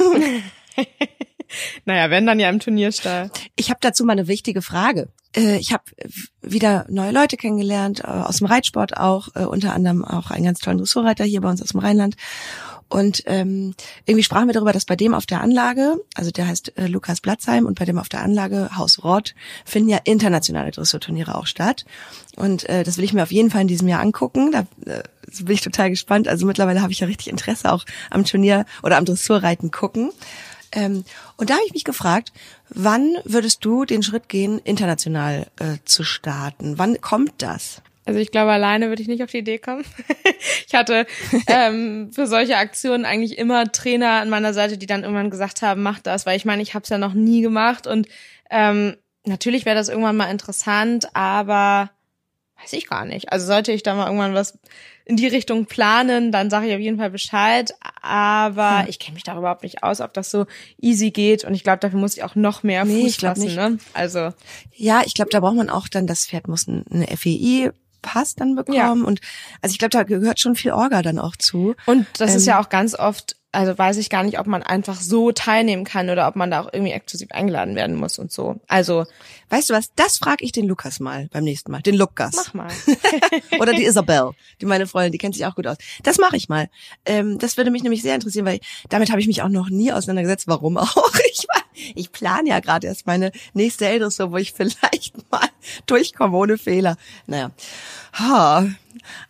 naja, 1.85 2.09
wenn 2.09 2.25
dann 2.25 2.39
ja 2.39 2.49
im 2.49 2.59
Turnierstall. 2.59 3.31
Ich 3.55 3.69
habe 3.69 3.79
dazu 3.81 4.05
mal 4.05 4.13
eine 4.13 4.27
wichtige 4.27 4.61
Frage. 4.61 5.09
Äh, 5.35 5.57
ich 5.57 5.73
habe 5.73 5.83
wieder 6.41 6.85
neue 6.89 7.11
Leute 7.11 7.37
kennengelernt, 7.37 8.01
äh, 8.01 8.07
aus 8.07 8.37
dem 8.37 8.47
Reitsport 8.47 8.97
auch, 8.97 9.29
äh, 9.35 9.45
unter 9.45 9.73
anderem 9.73 10.03
auch 10.03 10.31
einen 10.31 10.45
ganz 10.45 10.59
tollen 10.59 10.77
Dressurreiter 10.77 11.23
hier 11.23 11.41
bei 11.41 11.49
uns 11.49 11.61
aus 11.61 11.69
dem 11.69 11.79
Rheinland. 11.79 12.15
Und 12.89 13.23
ähm, 13.25 13.73
irgendwie 14.05 14.23
sprachen 14.23 14.47
wir 14.47 14.53
darüber, 14.53 14.71
dass 14.71 14.85
bei 14.85 14.95
dem 14.95 15.13
auf 15.13 15.25
der 15.25 15.41
Anlage, 15.41 15.97
also 16.15 16.31
der 16.31 16.47
heißt 16.47 16.77
äh, 16.77 16.87
Lukas 16.87 17.19
Blatzheim 17.19 17.65
und 17.65 17.77
bei 17.77 17.83
dem 17.83 17.97
auf 17.97 18.07
der 18.07 18.23
Anlage 18.23 18.69
Haus 18.77 19.03
Rott 19.03 19.35
finden 19.65 19.89
ja 19.89 19.99
internationale 20.05 20.71
Dressurturniere 20.71 21.35
auch 21.35 21.47
statt. 21.47 21.85
Und 22.37 22.67
äh, 22.69 22.83
das 22.83 22.97
will 22.97 23.03
ich 23.03 23.11
mir 23.11 23.23
auf 23.23 23.31
jeden 23.31 23.49
Fall 23.49 23.61
in 23.61 23.67
diesem 23.67 23.89
Jahr 23.89 23.99
angucken. 23.99 24.53
Da 24.53 24.61
äh, 24.85 25.03
bin 25.41 25.53
ich 25.53 25.61
total 25.61 25.89
gespannt. 25.89 26.29
Also 26.29 26.45
mittlerweile 26.45 26.81
habe 26.81 26.93
ich 26.93 27.01
ja 27.01 27.07
richtig 27.07 27.27
Interesse 27.27 27.73
auch 27.73 27.83
am 28.09 28.23
Turnier 28.23 28.65
oder 28.83 28.97
am 28.97 29.05
Dressurreiten 29.05 29.69
gucken. 29.69 30.11
Ähm, 30.71 31.05
und 31.37 31.49
da 31.49 31.55
habe 31.55 31.65
ich 31.65 31.73
mich 31.73 31.83
gefragt, 31.83 32.31
wann 32.69 33.15
würdest 33.23 33.63
du 33.63 33.85
den 33.85 34.03
Schritt 34.03 34.29
gehen, 34.29 34.59
international 34.63 35.47
äh, 35.59 35.77
zu 35.85 36.03
starten? 36.03 36.77
Wann 36.77 36.99
kommt 37.01 37.33
das? 37.41 37.81
Also 38.07 38.19
ich 38.19 38.31
glaube, 38.31 38.51
alleine 38.51 38.87
würde 38.87 39.01
ich 39.01 39.09
nicht 39.09 39.21
auf 39.21 39.31
die 39.31 39.39
Idee 39.39 39.57
kommen. 39.57 39.83
ich 40.67 40.73
hatte 40.73 41.05
ähm, 41.47 42.09
für 42.13 42.25
solche 42.25 42.55
Aktionen 42.55 43.03
eigentlich 43.03 43.37
immer 43.37 43.69
Trainer 43.71 44.21
an 44.21 44.29
meiner 44.29 44.53
Seite, 44.53 44.77
die 44.77 44.85
dann 44.85 45.03
irgendwann 45.03 45.29
gesagt 45.29 45.61
haben, 45.61 45.83
mach 45.83 45.99
das, 45.99 46.25
weil 46.25 46.37
ich 46.37 46.45
meine, 46.45 46.61
ich 46.61 46.73
habe 46.73 46.83
es 46.83 46.89
ja 46.89 46.97
noch 46.97 47.13
nie 47.13 47.41
gemacht 47.41 47.85
und 47.85 48.07
ähm, 48.49 48.95
natürlich 49.25 49.65
wäre 49.65 49.75
das 49.75 49.89
irgendwann 49.89 50.15
mal 50.15 50.31
interessant, 50.31 51.13
aber 51.15 51.91
weiß 52.61 52.73
ich 52.73 52.87
gar 52.87 53.05
nicht. 53.05 53.31
Also 53.31 53.45
sollte 53.45 53.71
ich 53.71 53.83
da 53.83 53.95
mal 53.95 54.07
irgendwann 54.07 54.33
was 54.33 54.57
in 55.05 55.15
die 55.15 55.27
Richtung 55.27 55.67
planen, 55.67 56.31
dann 56.31 56.49
sage 56.49 56.67
ich 56.67 56.73
auf 56.73 56.81
jeden 56.81 56.97
Fall 56.97 57.09
Bescheid. 57.09 57.73
Aber 58.01 58.81
hm. 58.81 58.89
ich 58.89 58.99
kenne 58.99 59.15
mich 59.15 59.23
da 59.23 59.37
überhaupt 59.37 59.63
nicht 59.63 59.83
aus, 59.83 60.01
ob 60.01 60.13
das 60.13 60.29
so 60.29 60.45
easy 60.81 61.11
geht. 61.11 61.45
Und 61.45 61.53
ich 61.53 61.63
glaube, 61.63 61.79
dafür 61.79 61.99
muss 61.99 62.17
ich 62.17 62.23
auch 62.23 62.35
noch 62.35 62.63
mehr 62.63 62.83
nee, 62.83 63.03
Fuß 63.03 63.09
ich 63.09 63.17
fassen. 63.19 63.43
Nicht. 63.45 63.55
Ne? 63.55 63.77
Also 63.93 64.33
ja, 64.75 65.01
ich 65.05 65.13
glaube, 65.13 65.31
da 65.31 65.39
braucht 65.39 65.55
man 65.55 65.69
auch 65.69 65.87
dann, 65.87 66.07
das 66.07 66.25
Pferd 66.25 66.47
muss 66.47 66.67
eine 66.67 67.07
FEI 67.15 67.71
Pass 68.01 68.35
dann 68.35 68.55
bekommen. 68.55 68.77
Ja. 68.77 68.91
Und 68.91 69.21
also 69.61 69.73
ich 69.73 69.79
glaube, 69.79 69.89
da 69.89 70.03
gehört 70.03 70.39
schon 70.39 70.55
viel 70.55 70.71
Orga 70.71 71.01
dann 71.01 71.19
auch 71.19 71.35
zu. 71.35 71.75
Und 71.85 72.05
das 72.17 72.31
ähm, 72.31 72.37
ist 72.37 72.45
ja 72.45 72.61
auch 72.61 72.69
ganz 72.69 72.93
oft, 72.95 73.35
also 73.57 73.75
weiß 73.75 73.97
ich 73.97 74.11
gar 74.11 74.21
nicht, 74.21 74.37
ob 74.37 74.45
man 74.45 74.61
einfach 74.61 75.01
so 75.01 75.31
teilnehmen 75.31 75.83
kann 75.83 76.11
oder 76.11 76.27
ob 76.27 76.35
man 76.35 76.51
da 76.51 76.61
auch 76.61 76.69
irgendwie 76.71 76.91
exklusiv 76.91 77.31
eingeladen 77.31 77.75
werden 77.75 77.95
muss 77.95 78.19
und 78.19 78.31
so. 78.31 78.61
Also. 78.67 79.05
Weißt 79.49 79.69
du 79.69 79.73
was, 79.73 79.93
das 79.95 80.19
frage 80.19 80.43
ich 80.43 80.51
den 80.51 80.67
Lukas 80.67 80.99
mal 80.99 81.27
beim 81.31 81.43
nächsten 81.43 81.71
Mal. 81.71 81.81
Den 81.81 81.95
Lukas. 81.95 82.35
Mach 82.35 82.53
mal. 82.53 82.67
oder 83.59 83.73
die 83.73 83.85
Isabel, 83.85 84.33
die 84.61 84.67
meine 84.67 84.85
Freundin, 84.85 85.13
die 85.13 85.17
kennt 85.17 85.33
sich 85.33 85.45
auch 85.45 85.55
gut 85.55 85.65
aus. 85.65 85.77
Das 86.03 86.19
mache 86.19 86.35
ich 86.35 86.49
mal. 86.49 86.69
Ähm, 87.05 87.39
das 87.39 87.57
würde 87.57 87.71
mich 87.71 87.81
nämlich 87.81 88.03
sehr 88.03 88.13
interessieren, 88.13 88.45
weil 88.45 88.59
damit 88.89 89.09
habe 89.09 89.21
ich 89.21 89.27
mich 89.27 89.41
auch 89.41 89.49
noch 89.49 89.69
nie 89.69 89.91
auseinandergesetzt. 89.91 90.47
Warum 90.47 90.77
auch? 90.77 90.95
Ich 91.31 91.47
war 91.47 91.63
ich 91.95 92.11
plane 92.11 92.49
ja 92.49 92.59
gerade 92.59 92.87
erst 92.87 93.05
meine 93.05 93.31
nächste 93.53 93.87
Älteste, 93.87 94.31
wo 94.31 94.37
ich 94.37 94.53
vielleicht 94.53 95.15
mal 95.31 95.47
durchkomme 95.85 96.35
ohne 96.35 96.57
Fehler. 96.57 96.97
Naja, 97.25 97.51
ha. 98.13 98.67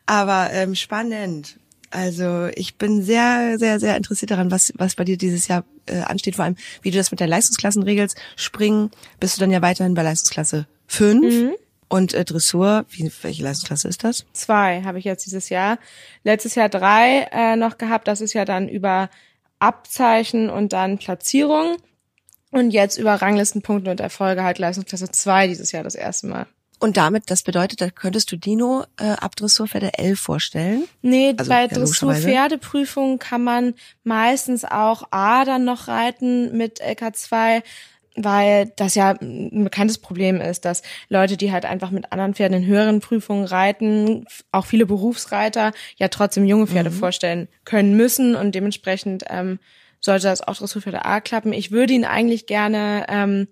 aber 0.06 0.50
ähm, 0.52 0.76
spannend. 0.76 1.58
Also 1.89 2.48
ich 2.56 2.75
bin 2.75 3.01
sehr, 3.01 3.58
sehr, 3.58 3.79
sehr 3.79 3.96
interessiert 3.96 4.32
daran, 4.32 4.51
was, 4.51 4.74
was 4.75 4.96
bei 4.96 5.06
dir 5.06 5.17
dieses 5.17 5.48
Jahr 5.48 5.63
äh, 5.86 6.01
ansteht, 6.01 6.36
vor 6.36 6.46
allem 6.46 6.58
wie 6.82 6.91
du 6.91 6.98
das 6.98 7.12
mit 7.12 7.20
der 7.20 7.27
Leistungsklassen 7.27 7.84
regelst. 7.84 8.17
Springen 8.36 8.91
bist 9.20 9.38
du 9.38 9.41
dann 9.41 9.51
ja 9.51 9.62
weiterhin 9.62 9.94
bei 9.94 10.03
Leistungsklasse 10.03 10.67
5. 10.88 11.24
Mhm. 11.24 11.56
Und 11.89 12.13
äh, 12.13 12.25
Dressur, 12.25 12.86
wie, 12.89 13.10
welche 13.22 13.44
Leistungsklasse 13.44 13.88
ist 13.88 14.03
das? 14.03 14.25
Zwei 14.34 14.84
habe 14.84 15.00
ich 15.00 15.06
jetzt 15.06 15.25
dieses 15.25 15.50
Jahr. 15.50 15.79
Letztes 16.24 16.56
Jahr 16.56 16.67
drei 16.67 17.27
äh, 17.32 17.56
noch 17.56 17.77
gehabt. 17.77 18.08
Das 18.08 18.20
ist 18.20 18.34
ja 18.34 18.44
dann 18.44 18.67
über 18.67 19.10
Abzeichen 19.60 20.50
und 20.50 20.74
dann 20.74 20.98
Platzierung. 20.98 21.77
Und 22.51 22.72
jetzt 22.72 22.98
über 22.98 23.13
Ranglistenpunkte 23.13 23.91
und 23.91 24.00
Erfolge 24.00 24.44
halt 24.44 24.60
Leistungsklasse 24.60 25.12
2 25.12 25.48
dieses 25.48 25.72
Jahr 25.72 25.84
das 25.84 25.96
erste 25.96 26.27
Mal. 26.27 26.48
Und 26.80 26.98
damit, 26.98 27.32
das 27.32 27.44
bedeutet, 27.44 27.82
da 27.82 27.90
könntest 27.90 28.32
du 28.32 28.38
Dino 28.38 28.86
äh, 29.00 29.10
ab 29.10 29.36
Dressurpferde 29.36 29.98
11 29.98 30.20
vorstellen? 30.20 30.84
Nee, 31.02 31.34
also, 31.38 31.50
bei 31.50 31.62
ja, 31.62 31.68
Dressurpferdeprüfungen 31.68 33.18
kann 33.18 33.44
man 33.44 33.74
meistens 34.04 34.64
auch 34.64 35.04
A 35.12 35.44
dann 35.44 35.66
noch 35.66 35.88
reiten 35.88 36.56
mit 36.56 36.82
LK2, 36.82 37.64
weil 38.16 38.72
das 38.76 38.96
ja 38.96 39.16
ein 39.20 39.64
bekanntes 39.64 39.98
Problem 39.98 40.40
ist, 40.40 40.66
dass 40.66 40.84
Leute, 41.10 41.36
die 41.36 41.52
halt 41.52 41.66
einfach 41.66 41.90
mit 41.90 42.12
anderen 42.12 42.36
Pferden 42.36 42.64
in 42.64 42.68
höheren 42.68 43.00
Prüfungen 43.00 43.46
reiten, 43.46 44.26
auch 44.52 44.66
viele 44.66 44.86
Berufsreiter, 44.86 45.72
ja 45.98 46.10
trotzdem 46.10 46.46
junge 46.46 46.68
Pferde 46.68 46.92
mhm. 46.92 46.96
vorstellen 46.96 47.48
können 47.64 47.96
müssen 47.96 48.36
und 48.36 48.54
dementsprechend 48.54 49.24
ähm, 49.30 49.60
sollte 50.00 50.28
das 50.28 50.42
auch 50.42 50.56
Dressurpferde 50.56 51.06
A 51.06 51.22
klappen. 51.22 51.54
Ich 51.54 51.72
würde 51.72 51.94
ihn 51.94 52.06
eigentlich 52.06 52.46
gerne 52.46 53.06
ähm, 53.10 53.48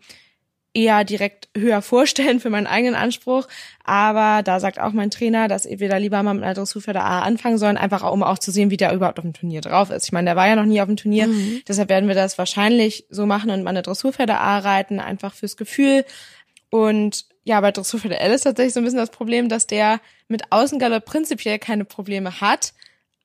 eher 0.75 1.05
direkt 1.05 1.47
höher 1.57 1.81
vorstellen 1.81 2.39
für 2.39 2.49
meinen 2.49 2.67
eigenen 2.67 2.95
Anspruch. 2.95 3.47
Aber 3.83 4.43
da 4.43 4.59
sagt 4.59 4.79
auch 4.79 4.91
mein 4.91 5.09
Trainer, 5.09 5.47
dass 5.47 5.65
wir 5.65 5.89
da 5.89 5.97
lieber 5.97 6.21
mal 6.21 6.33
mit 6.33 6.43
einer 6.43 6.53
Dressurpferde 6.53 7.01
A 7.01 7.21
anfangen 7.21 7.57
sollen, 7.57 7.77
einfach 7.77 8.09
um 8.11 8.21
auch 8.21 8.37
zu 8.37 8.51
sehen, 8.51 8.69
wie 8.69 8.77
der 8.77 8.93
überhaupt 8.93 9.17
auf 9.17 9.23
dem 9.23 9.33
Turnier 9.33 9.61
drauf 9.61 9.89
ist. 9.89 10.05
Ich 10.05 10.11
meine, 10.11 10.25
der 10.25 10.35
war 10.35 10.47
ja 10.47 10.55
noch 10.55 10.65
nie 10.65 10.81
auf 10.81 10.87
dem 10.87 10.97
Turnier, 10.97 11.27
mhm. 11.27 11.61
deshalb 11.67 11.89
werden 11.89 12.07
wir 12.07 12.15
das 12.15 12.37
wahrscheinlich 12.37 13.05
so 13.09 13.25
machen 13.25 13.49
und 13.49 13.63
mal 13.63 13.69
eine 13.69 13.81
Dressurpferde 13.81 14.37
A 14.37 14.59
reiten, 14.59 14.99
einfach 14.99 15.33
fürs 15.33 15.55
Gefühl. 15.57 16.05
Und 16.69 17.25
ja, 17.45 17.61
bei 17.61 17.71
Dressurpferde 17.71 18.19
L 18.19 18.33
ist 18.33 18.41
tatsächlich 18.41 18.73
so 18.73 18.81
ein 18.81 18.83
bisschen 18.83 18.99
das 18.99 19.11
Problem, 19.11 19.47
dass 19.47 19.67
der 19.67 20.01
mit 20.27 20.51
Außengalopp 20.51 21.05
prinzipiell 21.05 21.57
keine 21.57 21.85
Probleme 21.85 22.41
hat, 22.41 22.73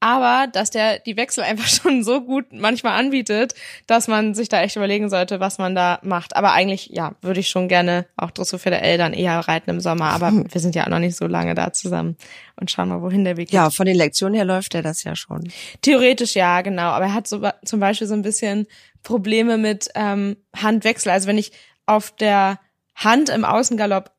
aber 0.00 0.46
dass 0.50 0.70
der 0.70 0.98
die 0.98 1.16
Wechsel 1.16 1.44
einfach 1.44 1.66
schon 1.68 2.02
so 2.02 2.22
gut 2.22 2.46
manchmal 2.52 2.98
anbietet, 2.98 3.54
dass 3.86 4.08
man 4.08 4.34
sich 4.34 4.48
da 4.48 4.62
echt 4.62 4.76
überlegen 4.76 5.10
sollte, 5.10 5.40
was 5.40 5.58
man 5.58 5.74
da 5.74 6.00
macht. 6.02 6.34
Aber 6.36 6.52
eigentlich, 6.52 6.88
ja, 6.92 7.14
würde 7.20 7.40
ich 7.40 7.48
schon 7.48 7.68
gerne 7.68 8.06
auch 8.16 8.30
Dressurpferde 8.30 8.80
Eltern 8.80 9.12
eher 9.12 9.38
reiten 9.40 9.70
im 9.70 9.80
Sommer, 9.80 10.06
aber 10.06 10.28
hm. 10.28 10.52
wir 10.52 10.60
sind 10.60 10.74
ja 10.74 10.84
auch 10.84 10.88
noch 10.90 10.98
nicht 10.98 11.16
so 11.16 11.26
lange 11.26 11.54
da 11.54 11.72
zusammen 11.72 12.16
und 12.56 12.70
schauen 12.70 12.88
mal, 12.88 13.02
wohin 13.02 13.24
der 13.24 13.36
Weg 13.36 13.48
geht. 13.48 13.54
Ja, 13.54 13.70
von 13.70 13.86
den 13.86 13.96
Lektionen 13.96 14.34
her 14.34 14.44
läuft 14.44 14.74
er 14.74 14.82
das 14.82 15.04
ja 15.04 15.14
schon. 15.14 15.50
Theoretisch 15.82 16.34
ja, 16.34 16.62
genau, 16.62 16.90
aber 16.90 17.06
er 17.06 17.14
hat 17.14 17.28
so 17.28 17.46
zum 17.64 17.80
Beispiel 17.80 18.06
so 18.06 18.14
ein 18.14 18.22
bisschen 18.22 18.66
Probleme 19.02 19.58
mit 19.58 19.90
ähm, 19.94 20.36
Handwechsel. 20.56 21.12
Also 21.12 21.28
wenn 21.28 21.38
ich 21.38 21.52
auf 21.86 22.14
der 22.16 22.58
Hand 22.94 23.30
im 23.30 23.44
Außengalopp 23.44 24.12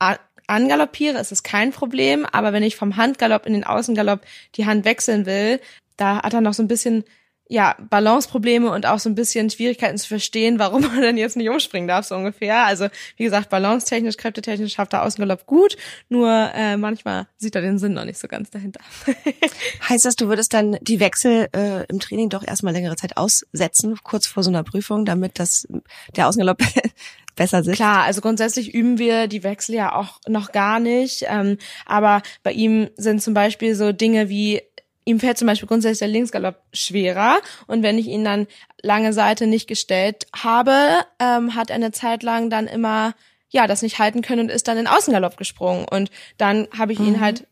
angaloppiere, 0.51 1.19
ist 1.19 1.31
es 1.31 1.43
kein 1.43 1.71
Problem. 1.71 2.25
Aber 2.25 2.53
wenn 2.53 2.63
ich 2.63 2.75
vom 2.75 2.97
Handgalopp 2.97 3.45
in 3.45 3.53
den 3.53 3.63
Außengalopp 3.63 4.21
die 4.55 4.65
Hand 4.65 4.85
wechseln 4.85 5.25
will, 5.25 5.59
da 5.97 6.21
hat 6.21 6.33
er 6.33 6.41
noch 6.41 6.53
so 6.53 6.63
ein 6.63 6.67
bisschen 6.67 7.03
ja, 7.51 7.75
Balanceprobleme 7.89 8.71
und 8.71 8.85
auch 8.85 8.99
so 8.99 9.09
ein 9.09 9.15
bisschen 9.15 9.49
Schwierigkeiten 9.49 9.97
zu 9.97 10.07
verstehen, 10.07 10.57
warum 10.57 10.81
man 10.87 11.01
denn 11.01 11.17
jetzt 11.17 11.35
nicht 11.35 11.49
umspringen 11.49 11.85
darf, 11.85 12.05
so 12.05 12.15
ungefähr. 12.15 12.63
Also, 12.65 12.87
wie 13.17 13.25
gesagt, 13.25 13.49
balancetechnisch, 13.49 14.15
kräftetechnisch 14.15 14.73
schafft 14.73 14.93
er 14.93 15.03
Außengalopp 15.03 15.45
gut, 15.45 15.75
nur 16.07 16.29
äh, 16.55 16.77
manchmal 16.77 17.27
sieht 17.37 17.55
er 17.55 17.61
den 17.61 17.77
Sinn 17.77 17.93
noch 17.93 18.05
nicht 18.05 18.19
so 18.19 18.29
ganz 18.29 18.51
dahinter. 18.51 18.79
heißt 19.89 20.05
das, 20.05 20.15
du 20.15 20.29
würdest 20.29 20.53
dann 20.53 20.77
die 20.79 21.01
Wechsel 21.01 21.49
äh, 21.53 21.85
im 21.87 21.99
Training 21.99 22.29
doch 22.29 22.47
erstmal 22.47 22.71
längere 22.71 22.95
Zeit 22.95 23.17
aussetzen, 23.17 23.97
kurz 24.01 24.27
vor 24.27 24.43
so 24.43 24.49
einer 24.49 24.63
Prüfung, 24.63 25.03
damit 25.03 25.37
das 25.37 25.67
der 26.15 26.29
Außengalopp 26.29 26.59
besser 27.35 27.63
sitzt? 27.63 27.75
Klar, 27.75 28.03
also 28.03 28.21
grundsätzlich 28.21 28.73
üben 28.73 28.97
wir 28.97 29.27
die 29.27 29.43
Wechsel 29.43 29.75
ja 29.75 29.93
auch 29.93 30.19
noch 30.25 30.53
gar 30.53 30.79
nicht. 30.79 31.25
Ähm, 31.27 31.57
aber 31.85 32.21
bei 32.43 32.53
ihm 32.53 32.89
sind 32.95 33.21
zum 33.21 33.33
Beispiel 33.33 33.75
so 33.75 33.91
Dinge 33.91 34.29
wie 34.29 34.61
ihm 35.05 35.19
fällt 35.19 35.37
zum 35.37 35.47
Beispiel 35.47 35.67
grundsätzlich 35.67 35.99
der 35.99 36.07
Linksgalopp 36.07 36.61
schwerer 36.73 37.39
und 37.67 37.83
wenn 37.83 37.97
ich 37.97 38.07
ihn 38.07 38.23
dann 38.23 38.47
lange 38.81 39.13
Seite 39.13 39.47
nicht 39.47 39.67
gestellt 39.67 40.27
habe, 40.35 40.75
ähm, 41.19 41.55
hat 41.55 41.69
er 41.69 41.75
eine 41.75 41.91
Zeit 41.91 42.23
lang 42.23 42.49
dann 42.49 42.67
immer 42.67 43.13
ja 43.49 43.67
das 43.67 43.81
nicht 43.81 43.99
halten 43.99 44.21
können 44.21 44.41
und 44.41 44.51
ist 44.51 44.67
dann 44.67 44.77
in 44.77 44.87
Außengalopp 44.87 45.37
gesprungen 45.37 45.85
und 45.89 46.09
dann 46.37 46.67
habe 46.77 46.93
ich 46.93 46.99
ihn 46.99 47.13
mhm. 47.13 47.19
halt 47.19 47.47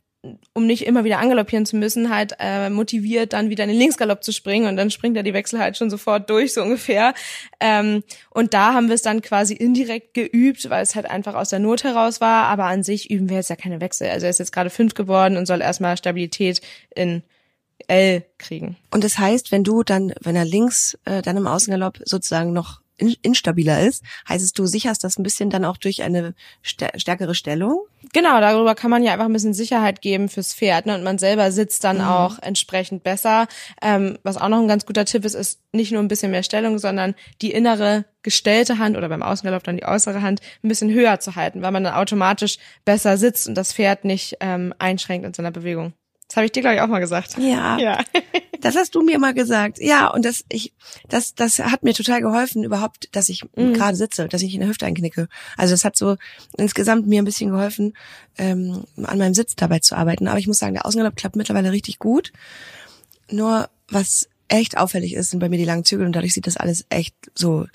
um 0.54 0.66
nicht 0.66 0.86
immer 0.86 1.06
wieder 1.06 1.20
angaloppieren 1.20 1.66
zu 1.66 1.78
müssen, 1.78 2.14
halt 2.14 2.36
äh, 2.40 2.70
motiviert, 2.70 3.32
dann 3.32 3.50
wieder 3.50 3.64
in 3.64 3.70
den 3.70 3.80
Linksgalopp 3.80 4.22
zu 4.22 4.34
springen 4.34 4.68
und 4.68 4.76
dann 4.76 4.92
springt 4.92 5.16
er 5.16 5.24
die 5.24 5.34
Wechsel 5.34 5.60
halt 5.60 5.78
schon 5.78 5.90
sofort 5.90 6.30
durch, 6.30 6.54
so 6.54 6.62
ungefähr. 6.62 7.14
Ähm, 7.62 8.04
und 8.30 8.54
da 8.54 8.74
haben 8.74 8.88
wir 8.90 8.96
es 8.96 9.02
dann 9.02 9.22
quasi 9.22 9.54
indirekt 9.54 10.14
geübt, 10.14 10.70
weil 10.70 10.84
es 10.84 10.96
halt 10.96 11.10
einfach 11.10 11.36
aus 11.36 11.50
der 11.50 11.60
Not 11.60 11.86
heraus 11.86 12.20
war, 12.20 12.46
aber 12.48 12.66
an 12.66 12.84
sich 12.84 13.10
üben 13.10 13.30
wir 13.30 13.38
jetzt 13.38 13.50
ja 13.50 13.56
keine 13.56 13.80
Wechsel. 13.80 14.10
Also 14.10 14.26
er 14.26 14.32
ist 14.32 14.40
jetzt 14.40 14.52
gerade 14.52 14.70
fünf 14.70 14.94
geworden 14.94 15.38
und 15.38 15.46
soll 15.46 15.62
erstmal 15.62 15.96
Stabilität 15.96 16.60
in 16.94 17.24
L 17.88 18.26
kriegen. 18.38 18.78
Und 18.92 19.04
das 19.04 19.18
heißt, 19.18 19.52
wenn 19.52 19.64
du 19.64 19.84
dann, 19.84 20.14
wenn 20.22 20.36
er 20.36 20.46
links 20.46 20.98
äh, 21.06 21.22
dann 21.22 21.38
im 21.38 21.48
Außengalopp 21.48 22.00
sozusagen 22.06 22.54
noch 22.54 22.82
instabiler 23.00 23.82
ist, 23.82 24.04
heißt 24.28 24.44
es, 24.44 24.54
du 24.54 24.66
sicherst 24.66 25.04
das 25.04 25.18
ein 25.18 25.24
bisschen 25.24 25.50
dann 25.50 25.66
auch 25.66 25.78
durch 25.78 26.02
eine 26.04 26.34
stärkere 26.62 27.36
Stellung? 27.36 27.86
Genau, 28.14 28.40
darüber 28.40 28.76
kann 28.76 28.92
man 28.92 29.04
ja 29.04 29.14
einfach 29.14 29.26
ein 29.26 29.34
bisschen 29.34 29.54
Sicherheit 29.54 30.02
geben 30.02 30.30
fürs 30.30 30.54
Pferd 30.54 30.86
ne? 30.86 30.96
und 30.96 31.04
man 31.04 31.18
selber 31.18 31.52
sitzt 31.52 31.84
dann 31.84 31.98
mhm. 31.98 32.04
auch 32.04 32.40
entsprechend 32.40 33.04
besser. 33.04 33.48
Ähm, 33.82 34.18
was 34.24 34.38
auch 34.38 34.50
noch 34.50 34.60
ein 34.60 34.68
ganz 34.68 34.86
guter 34.86 35.06
Tipp 35.06 35.26
ist, 35.26 35.36
ist 35.36 35.62
nicht 35.72 35.92
nur 35.92 36.02
ein 36.02 36.08
bisschen 36.08 36.32
mehr 36.32 36.44
Stellung, 36.44 36.80
sondern 36.80 37.16
die 37.42 37.52
innere 37.52 38.06
gestellte 38.22 38.80
Hand 38.80 38.98
oder 38.98 39.10
beim 39.10 39.24
Außengalopp 39.24 39.64
dann 39.64 39.78
die 39.78 39.86
äußere 39.86 40.22
Hand 40.22 40.42
ein 40.64 40.68
bisschen 40.68 40.92
höher 40.92 41.20
zu 41.20 41.36
halten, 41.36 41.62
weil 41.62 41.72
man 41.72 41.84
dann 41.84 41.94
automatisch 41.94 42.58
besser 42.86 43.18
sitzt 43.18 43.48
und 43.48 43.56
das 43.56 43.74
Pferd 43.74 44.04
nicht 44.06 44.38
ähm, 44.42 44.74
einschränkt 44.78 45.26
in 45.26 45.34
seiner 45.34 45.52
Bewegung. 45.52 45.94
Das 46.30 46.36
habe 46.36 46.46
ich 46.46 46.52
dir, 46.52 46.62
glaube 46.62 46.76
ich, 46.76 46.82
auch 46.82 46.88
mal 46.88 47.00
gesagt. 47.00 47.40
Ja. 47.40 47.80
ja. 47.80 48.04
das 48.62 48.76
hast 48.76 48.94
du 48.94 49.02
mir 49.02 49.18
mal 49.18 49.34
gesagt. 49.34 49.80
Ja, 49.80 50.10
und 50.10 50.24
das, 50.24 50.46
ich, 50.50 50.74
das, 51.08 51.34
das 51.34 51.58
hat 51.58 51.82
mir 51.82 51.96
total 51.96 52.22
geholfen, 52.22 52.64
überhaupt, 52.64 53.10
dass 53.14 53.30
ich 53.30 53.44
mhm. 53.56 53.74
gerade 53.74 53.98
sitze, 53.98 54.28
dass 54.28 54.44
ich 54.44 54.54
in 54.54 54.60
der 54.60 54.70
Hüfte 54.70 54.86
einknicke. 54.86 55.28
Also 55.58 55.74
das 55.74 55.84
hat 55.84 55.98
so 55.98 56.18
insgesamt 56.56 57.08
mir 57.08 57.24
ein 57.24 57.26
bisschen 57.26 57.50
geholfen, 57.50 57.94
ähm, 58.38 58.84
an 58.96 59.18
meinem 59.18 59.34
Sitz 59.34 59.56
dabei 59.56 59.80
zu 59.80 59.96
arbeiten. 59.98 60.28
Aber 60.28 60.38
ich 60.38 60.46
muss 60.46 60.60
sagen, 60.60 60.76
der 60.76 60.86
Außengalopp 60.86 61.16
klappt 61.16 61.36
mittlerweile 61.36 61.72
richtig 61.72 61.98
gut. 61.98 62.32
Nur 63.32 63.68
was 63.88 64.30
echt 64.50 64.78
auffällig 64.78 65.16
ist, 65.16 65.32
sind 65.32 65.40
bei 65.40 65.50
mir 65.50 65.58
die 65.58 65.66
langen 65.66 65.84
Zügel 65.84 66.06
und 66.06 66.16
dadurch 66.16 66.36
sieht 66.36 66.46
das 66.46 66.58
alles 66.58 66.86
echt 66.90 67.16
so 67.34 67.66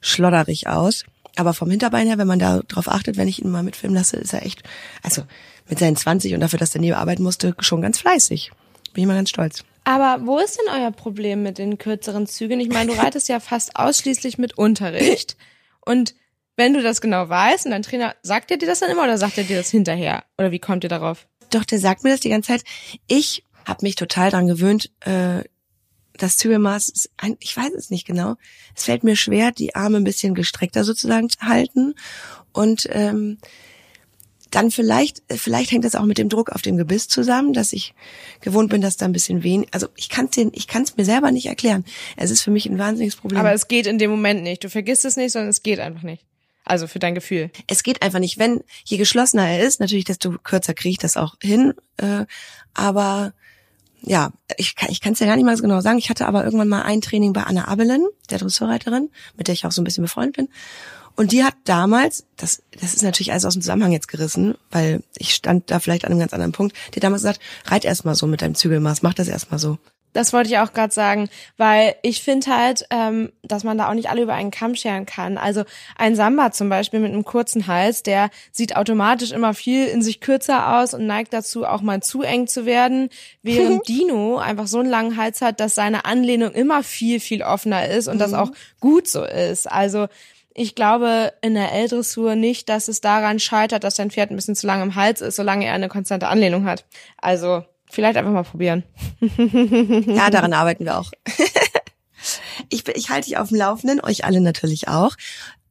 schlodderig 0.00 0.66
aus. 0.66 1.04
Aber 1.36 1.54
vom 1.54 1.70
Hinterbein 1.70 2.06
her, 2.06 2.18
wenn 2.18 2.26
man 2.26 2.38
da 2.38 2.60
drauf 2.68 2.88
achtet, 2.88 3.16
wenn 3.16 3.28
ich 3.28 3.42
ihn 3.42 3.50
mal 3.50 3.62
mitfilmen 3.62 3.96
lasse, 3.96 4.16
ist 4.16 4.34
er 4.34 4.44
echt, 4.44 4.62
also 5.02 5.22
mit 5.68 5.78
seinen 5.78 5.96
20 5.96 6.34
und 6.34 6.40
dafür, 6.40 6.58
dass 6.58 6.74
er 6.74 6.80
nie 6.80 6.92
arbeiten 6.92 7.22
musste, 7.22 7.54
schon 7.58 7.80
ganz 7.80 7.98
fleißig. 7.98 8.52
Bin 8.92 9.02
ich 9.02 9.08
mal 9.08 9.14
ganz 9.14 9.30
stolz. 9.30 9.64
Aber 9.84 10.26
wo 10.26 10.38
ist 10.38 10.58
denn 10.58 10.80
euer 10.80 10.92
Problem 10.92 11.42
mit 11.42 11.58
den 11.58 11.78
kürzeren 11.78 12.26
Zügen? 12.26 12.60
Ich 12.60 12.68
meine, 12.68 12.92
du 12.92 12.98
reitest 12.98 13.28
ja 13.28 13.40
fast 13.40 13.76
ausschließlich 13.76 14.38
mit 14.38 14.56
Unterricht. 14.58 15.36
Und 15.80 16.14
wenn 16.56 16.74
du 16.74 16.82
das 16.82 17.00
genau 17.00 17.28
weißt 17.28 17.64
und 17.64 17.72
dein 17.72 17.82
Trainer, 17.82 18.14
sagt 18.22 18.50
er 18.50 18.58
dir 18.58 18.66
das 18.66 18.80
dann 18.80 18.90
immer 18.90 19.02
oder 19.02 19.16
sagt 19.16 19.38
er 19.38 19.44
dir 19.44 19.56
das 19.56 19.70
hinterher? 19.70 20.22
Oder 20.38 20.52
wie 20.52 20.58
kommt 20.58 20.84
ihr 20.84 20.90
darauf? 20.90 21.26
Doch, 21.50 21.64
der 21.64 21.78
sagt 21.78 22.04
mir 22.04 22.10
das 22.10 22.20
die 22.20 22.28
ganze 22.28 22.52
Zeit. 22.52 22.64
Ich 23.08 23.42
habe 23.64 23.82
mich 23.82 23.96
total 23.96 24.30
dran 24.30 24.46
gewöhnt, 24.46 24.90
äh, 25.00 25.42
das 26.22 26.36
Zügelmaß 26.36 26.88
ist 26.88 27.10
ein, 27.16 27.36
ich 27.40 27.56
weiß 27.56 27.72
es 27.72 27.90
nicht 27.90 28.06
genau. 28.06 28.36
Es 28.76 28.84
fällt 28.84 29.02
mir 29.02 29.16
schwer, 29.16 29.50
die 29.50 29.74
Arme 29.74 29.96
ein 29.96 30.04
bisschen 30.04 30.34
gestreckter 30.34 30.84
sozusagen 30.84 31.28
zu 31.28 31.40
halten. 31.40 31.94
Und 32.52 32.88
ähm, 32.90 33.38
dann 34.50 34.70
vielleicht, 34.70 35.22
vielleicht 35.30 35.72
hängt 35.72 35.84
das 35.84 35.94
auch 35.94 36.04
mit 36.04 36.18
dem 36.18 36.28
Druck 36.28 36.50
auf 36.50 36.62
dem 36.62 36.76
Gebiss 36.76 37.08
zusammen, 37.08 37.54
dass 37.54 37.72
ich 37.72 37.94
gewohnt 38.40 38.70
bin, 38.70 38.82
dass 38.82 38.98
da 38.98 39.06
ein 39.06 39.12
bisschen 39.12 39.42
wenig, 39.42 39.68
also 39.72 39.88
ich 39.96 40.10
kann 40.10 40.28
es 40.30 40.36
ich 40.36 40.68
kann 40.68 40.82
es 40.82 40.96
mir 40.96 41.04
selber 41.04 41.30
nicht 41.30 41.46
erklären. 41.46 41.84
Es 42.16 42.30
ist 42.30 42.42
für 42.42 42.50
mich 42.50 42.66
ein 42.66 42.78
wahnsinniges 42.78 43.16
Problem. 43.16 43.40
Aber 43.40 43.52
es 43.52 43.66
geht 43.66 43.86
in 43.86 43.98
dem 43.98 44.10
Moment 44.10 44.42
nicht. 44.42 44.62
Du 44.62 44.68
vergisst 44.68 45.04
es 45.04 45.16
nicht, 45.16 45.32
sondern 45.32 45.48
es 45.48 45.62
geht 45.62 45.80
einfach 45.80 46.02
nicht. 46.02 46.24
Also 46.64 46.86
für 46.86 47.00
dein 47.00 47.14
Gefühl. 47.14 47.50
Es 47.66 47.82
geht 47.82 48.02
einfach 48.02 48.20
nicht. 48.20 48.38
Wenn, 48.38 48.62
je 48.84 48.98
geschlossener 48.98 49.48
er 49.48 49.66
ist, 49.66 49.80
natürlich, 49.80 50.04
desto 50.04 50.38
kürzer 50.38 50.74
kriege 50.74 50.92
ich 50.92 50.98
das 50.98 51.16
auch 51.16 51.34
hin. 51.42 51.74
Äh, 51.96 52.26
aber 52.74 53.32
ja, 54.04 54.32
ich, 54.56 54.76
kann 54.76 54.90
ich 54.90 55.00
kann 55.00 55.12
es 55.12 55.20
ja 55.20 55.26
gar 55.26 55.36
nicht 55.36 55.44
mal 55.44 55.56
so 55.56 55.62
genau 55.62 55.80
sagen. 55.80 55.98
Ich 55.98 56.10
hatte 56.10 56.26
aber 56.26 56.44
irgendwann 56.44 56.68
mal 56.68 56.82
ein 56.82 57.00
Training 57.00 57.32
bei 57.32 57.44
Anna 57.44 57.68
Abelen, 57.68 58.04
der 58.30 58.38
Dressurreiterin, 58.38 59.10
mit 59.36 59.48
der 59.48 59.54
ich 59.54 59.64
auch 59.64 59.72
so 59.72 59.80
ein 59.80 59.84
bisschen 59.84 60.02
befreundet 60.02 60.36
bin. 60.36 60.48
Und 61.14 61.32
die 61.32 61.44
hat 61.44 61.54
damals, 61.64 62.24
das, 62.36 62.62
das 62.80 62.94
ist 62.94 63.02
natürlich 63.02 63.32
alles 63.32 63.44
aus 63.44 63.52
dem 63.52 63.62
Zusammenhang 63.62 63.92
jetzt 63.92 64.08
gerissen, 64.08 64.54
weil 64.70 65.02
ich 65.18 65.34
stand 65.34 65.70
da 65.70 65.78
vielleicht 65.78 66.04
an 66.04 66.10
einem 66.10 66.20
ganz 66.20 66.32
anderen 66.32 66.52
Punkt, 66.52 66.74
die 66.90 66.96
hat 66.96 67.04
damals 67.04 67.22
gesagt, 67.22 67.40
reit 67.66 67.84
erst 67.84 68.04
mal 68.04 68.14
so 68.14 68.26
mit 68.26 68.42
deinem 68.42 68.54
Zügelmaß, 68.54 69.02
mach 69.02 69.14
das 69.14 69.28
erst 69.28 69.50
mal 69.50 69.58
so. 69.58 69.78
Das 70.12 70.32
wollte 70.32 70.50
ich 70.50 70.58
auch 70.58 70.72
gerade 70.72 70.92
sagen, 70.92 71.28
weil 71.56 71.94
ich 72.02 72.22
finde 72.22 72.54
halt, 72.54 72.86
ähm, 72.90 73.32
dass 73.42 73.64
man 73.64 73.78
da 73.78 73.88
auch 73.88 73.94
nicht 73.94 74.10
alle 74.10 74.22
über 74.22 74.34
einen 74.34 74.50
Kamm 74.50 74.74
scheren 74.74 75.06
kann. 75.06 75.38
Also 75.38 75.64
ein 75.96 76.16
Samba 76.16 76.52
zum 76.52 76.68
Beispiel 76.68 77.00
mit 77.00 77.12
einem 77.12 77.24
kurzen 77.24 77.66
Hals, 77.66 78.02
der 78.02 78.30
sieht 78.50 78.76
automatisch 78.76 79.32
immer 79.32 79.54
viel 79.54 79.86
in 79.86 80.02
sich 80.02 80.20
kürzer 80.20 80.78
aus 80.78 80.94
und 80.94 81.06
neigt 81.06 81.32
dazu, 81.32 81.64
auch 81.64 81.80
mal 81.80 82.02
zu 82.02 82.22
eng 82.22 82.46
zu 82.46 82.66
werden, 82.66 83.08
während 83.42 83.88
Dino 83.88 84.38
einfach 84.38 84.66
so 84.66 84.80
einen 84.80 84.90
langen 84.90 85.16
Hals 85.16 85.40
hat, 85.40 85.60
dass 85.60 85.74
seine 85.74 86.04
Anlehnung 86.04 86.52
immer 86.52 86.82
viel, 86.82 87.20
viel 87.20 87.42
offener 87.42 87.88
ist 87.88 88.08
und 88.08 88.16
mhm. 88.16 88.20
das 88.20 88.34
auch 88.34 88.50
gut 88.80 89.08
so 89.08 89.24
ist. 89.24 89.70
Also 89.70 90.08
ich 90.54 90.74
glaube 90.74 91.32
in 91.40 91.54
der 91.54 91.72
L-Dressur 91.72 92.34
nicht, 92.34 92.68
dass 92.68 92.88
es 92.88 93.00
daran 93.00 93.38
scheitert, 93.38 93.84
dass 93.84 93.94
dein 93.94 94.10
Pferd 94.10 94.30
ein 94.30 94.36
bisschen 94.36 94.56
zu 94.56 94.66
lang 94.66 94.82
im 94.82 94.94
Hals 94.94 95.20
ist, 95.20 95.36
solange 95.36 95.64
er 95.64 95.74
eine 95.74 95.88
konstante 95.88 96.28
Anlehnung 96.28 96.66
hat. 96.66 96.84
Also 97.16 97.64
vielleicht 97.92 98.16
einfach 98.16 98.32
mal 98.32 98.42
probieren. 98.42 98.84
ja, 100.06 100.30
daran 100.30 100.52
arbeiten 100.52 100.84
wir 100.84 100.98
auch. 100.98 101.12
ich, 102.68 102.88
ich 102.88 103.10
halte 103.10 103.28
dich 103.28 103.36
auf 103.36 103.48
dem 103.48 103.58
Laufenden, 103.58 104.00
euch 104.00 104.24
alle 104.24 104.40
natürlich 104.40 104.88
auch. 104.88 105.14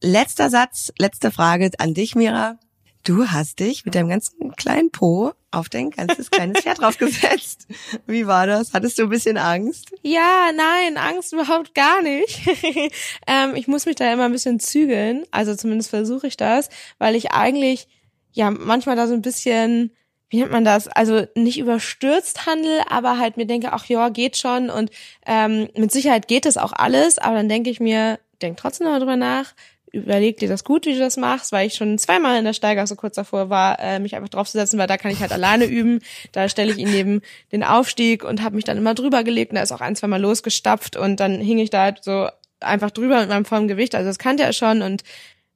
Letzter 0.02 0.50
Satz, 0.50 0.92
letzte 0.98 1.32
Frage 1.32 1.72
an 1.78 1.94
dich, 1.94 2.16
Mira. 2.16 2.58
Du 3.04 3.30
hast 3.30 3.60
dich 3.60 3.84
mit 3.84 3.96
deinem 3.96 4.10
ganzen 4.10 4.56
kleinen 4.56 4.92
Po 4.92 5.34
auf 5.50 5.70
dein 5.70 5.90
ganzes 5.90 6.30
kleines 6.30 6.62
Pferd 6.62 6.78
draufgesetzt. 6.82 7.68
Wie 8.06 8.28
war 8.28 8.46
das? 8.46 8.74
Hattest 8.74 9.00
du 9.00 9.04
ein 9.04 9.10
bisschen 9.10 9.38
Angst? 9.38 9.92
Ja, 10.04 10.52
nein, 10.56 10.98
Angst 10.98 11.34
überhaupt 11.34 11.74
gar 11.74 12.04
nicht. 12.04 12.40
ähm, 13.28 13.56
ich 13.56 13.68
muss 13.68 13.88
mich 13.88 13.96
da 13.96 14.14
immer 14.14 14.26
ein 14.26 14.32
bisschen 14.32 14.60
zügeln. 14.60 15.24
Also 15.32 15.56
zumindest 15.56 15.90
versuche 15.90 16.28
ich 16.28 16.38
das, 16.38 16.70
weil 17.00 17.16
ich 17.16 17.32
eigentlich 17.32 17.88
ja 18.34 18.52
manchmal 18.52 18.96
da 18.96 19.08
so 19.08 19.16
ein 19.16 19.24
bisschen 19.24 19.92
wie 20.32 20.40
nennt 20.40 20.52
man 20.52 20.64
das? 20.64 20.88
Also 20.88 21.28
nicht 21.36 21.60
überstürzt 21.60 22.46
handel, 22.46 22.80
aber 22.90 23.18
halt 23.18 23.36
mir 23.36 23.46
denke, 23.46 23.74
ach 23.74 23.86
ja, 23.86 24.08
geht 24.08 24.38
schon 24.38 24.70
und 24.70 24.90
ähm, 25.26 25.68
mit 25.76 25.92
Sicherheit 25.92 26.30
geht 26.30 26.46
das 26.46 26.58
auch 26.58 26.72
alles, 26.72 27.18
aber 27.18 27.36
dann 27.36 27.50
denke 27.50 27.70
ich 27.70 27.82
mir, 27.82 28.18
denk 28.42 28.56
trotzdem 28.56 28.88
noch 28.88 28.98
drüber 28.98 29.18
nach, 29.18 29.54
überleg 29.92 30.38
dir 30.38 30.48
das 30.48 30.64
gut, 30.64 30.86
wie 30.86 30.94
du 30.94 31.00
das 31.00 31.18
machst, 31.18 31.52
weil 31.52 31.68
ich 31.68 31.74
schon 31.74 31.98
zweimal 31.98 32.40
in 32.40 32.46
der 32.46 32.54
Steiger 32.54 32.88
so 32.88 32.96
kurz 32.96 33.16
davor 33.16 33.50
war, 33.50 33.78
äh, 33.82 34.00
mich 34.00 34.16
einfach 34.16 34.30
draufzusetzen, 34.30 34.80
weil 34.80 34.88
da 34.88 34.96
kann 34.96 35.12
ich 35.12 35.20
halt 35.20 35.34
alleine 35.34 35.66
üben. 35.66 36.00
Da 36.32 36.48
stelle 36.48 36.72
ich 36.72 36.78
ihn 36.78 36.92
neben 36.92 37.22
den 37.52 37.66
Aufstieg 37.66 38.24
und 38.24 38.42
habe 38.42 38.56
mich 38.56 38.64
dann 38.64 38.78
immer 38.78 38.94
drüber 38.94 39.26
gelegt 39.26 39.52
und 39.52 39.58
da 39.58 39.64
ist 39.64 39.74
auch 39.74 39.82
ein, 39.82 39.98
zwei 39.98 40.08
Mal 40.08 40.22
losgestapft 40.22 40.96
und 40.96 41.20
dann 41.20 41.42
hing 41.42 41.60
ich 41.60 41.72
da 41.72 41.84
halt 41.84 42.06
so 42.06 42.30
einfach 42.62 42.92
drüber 42.92 43.20
mit 43.20 43.28
meinem 43.28 43.44
vollen 43.44 43.68
Gewicht. 43.68 43.94
Also 43.94 44.08
das 44.08 44.18
kannte 44.18 44.44
er 44.44 44.54
schon 44.54 44.82
und 44.82 45.04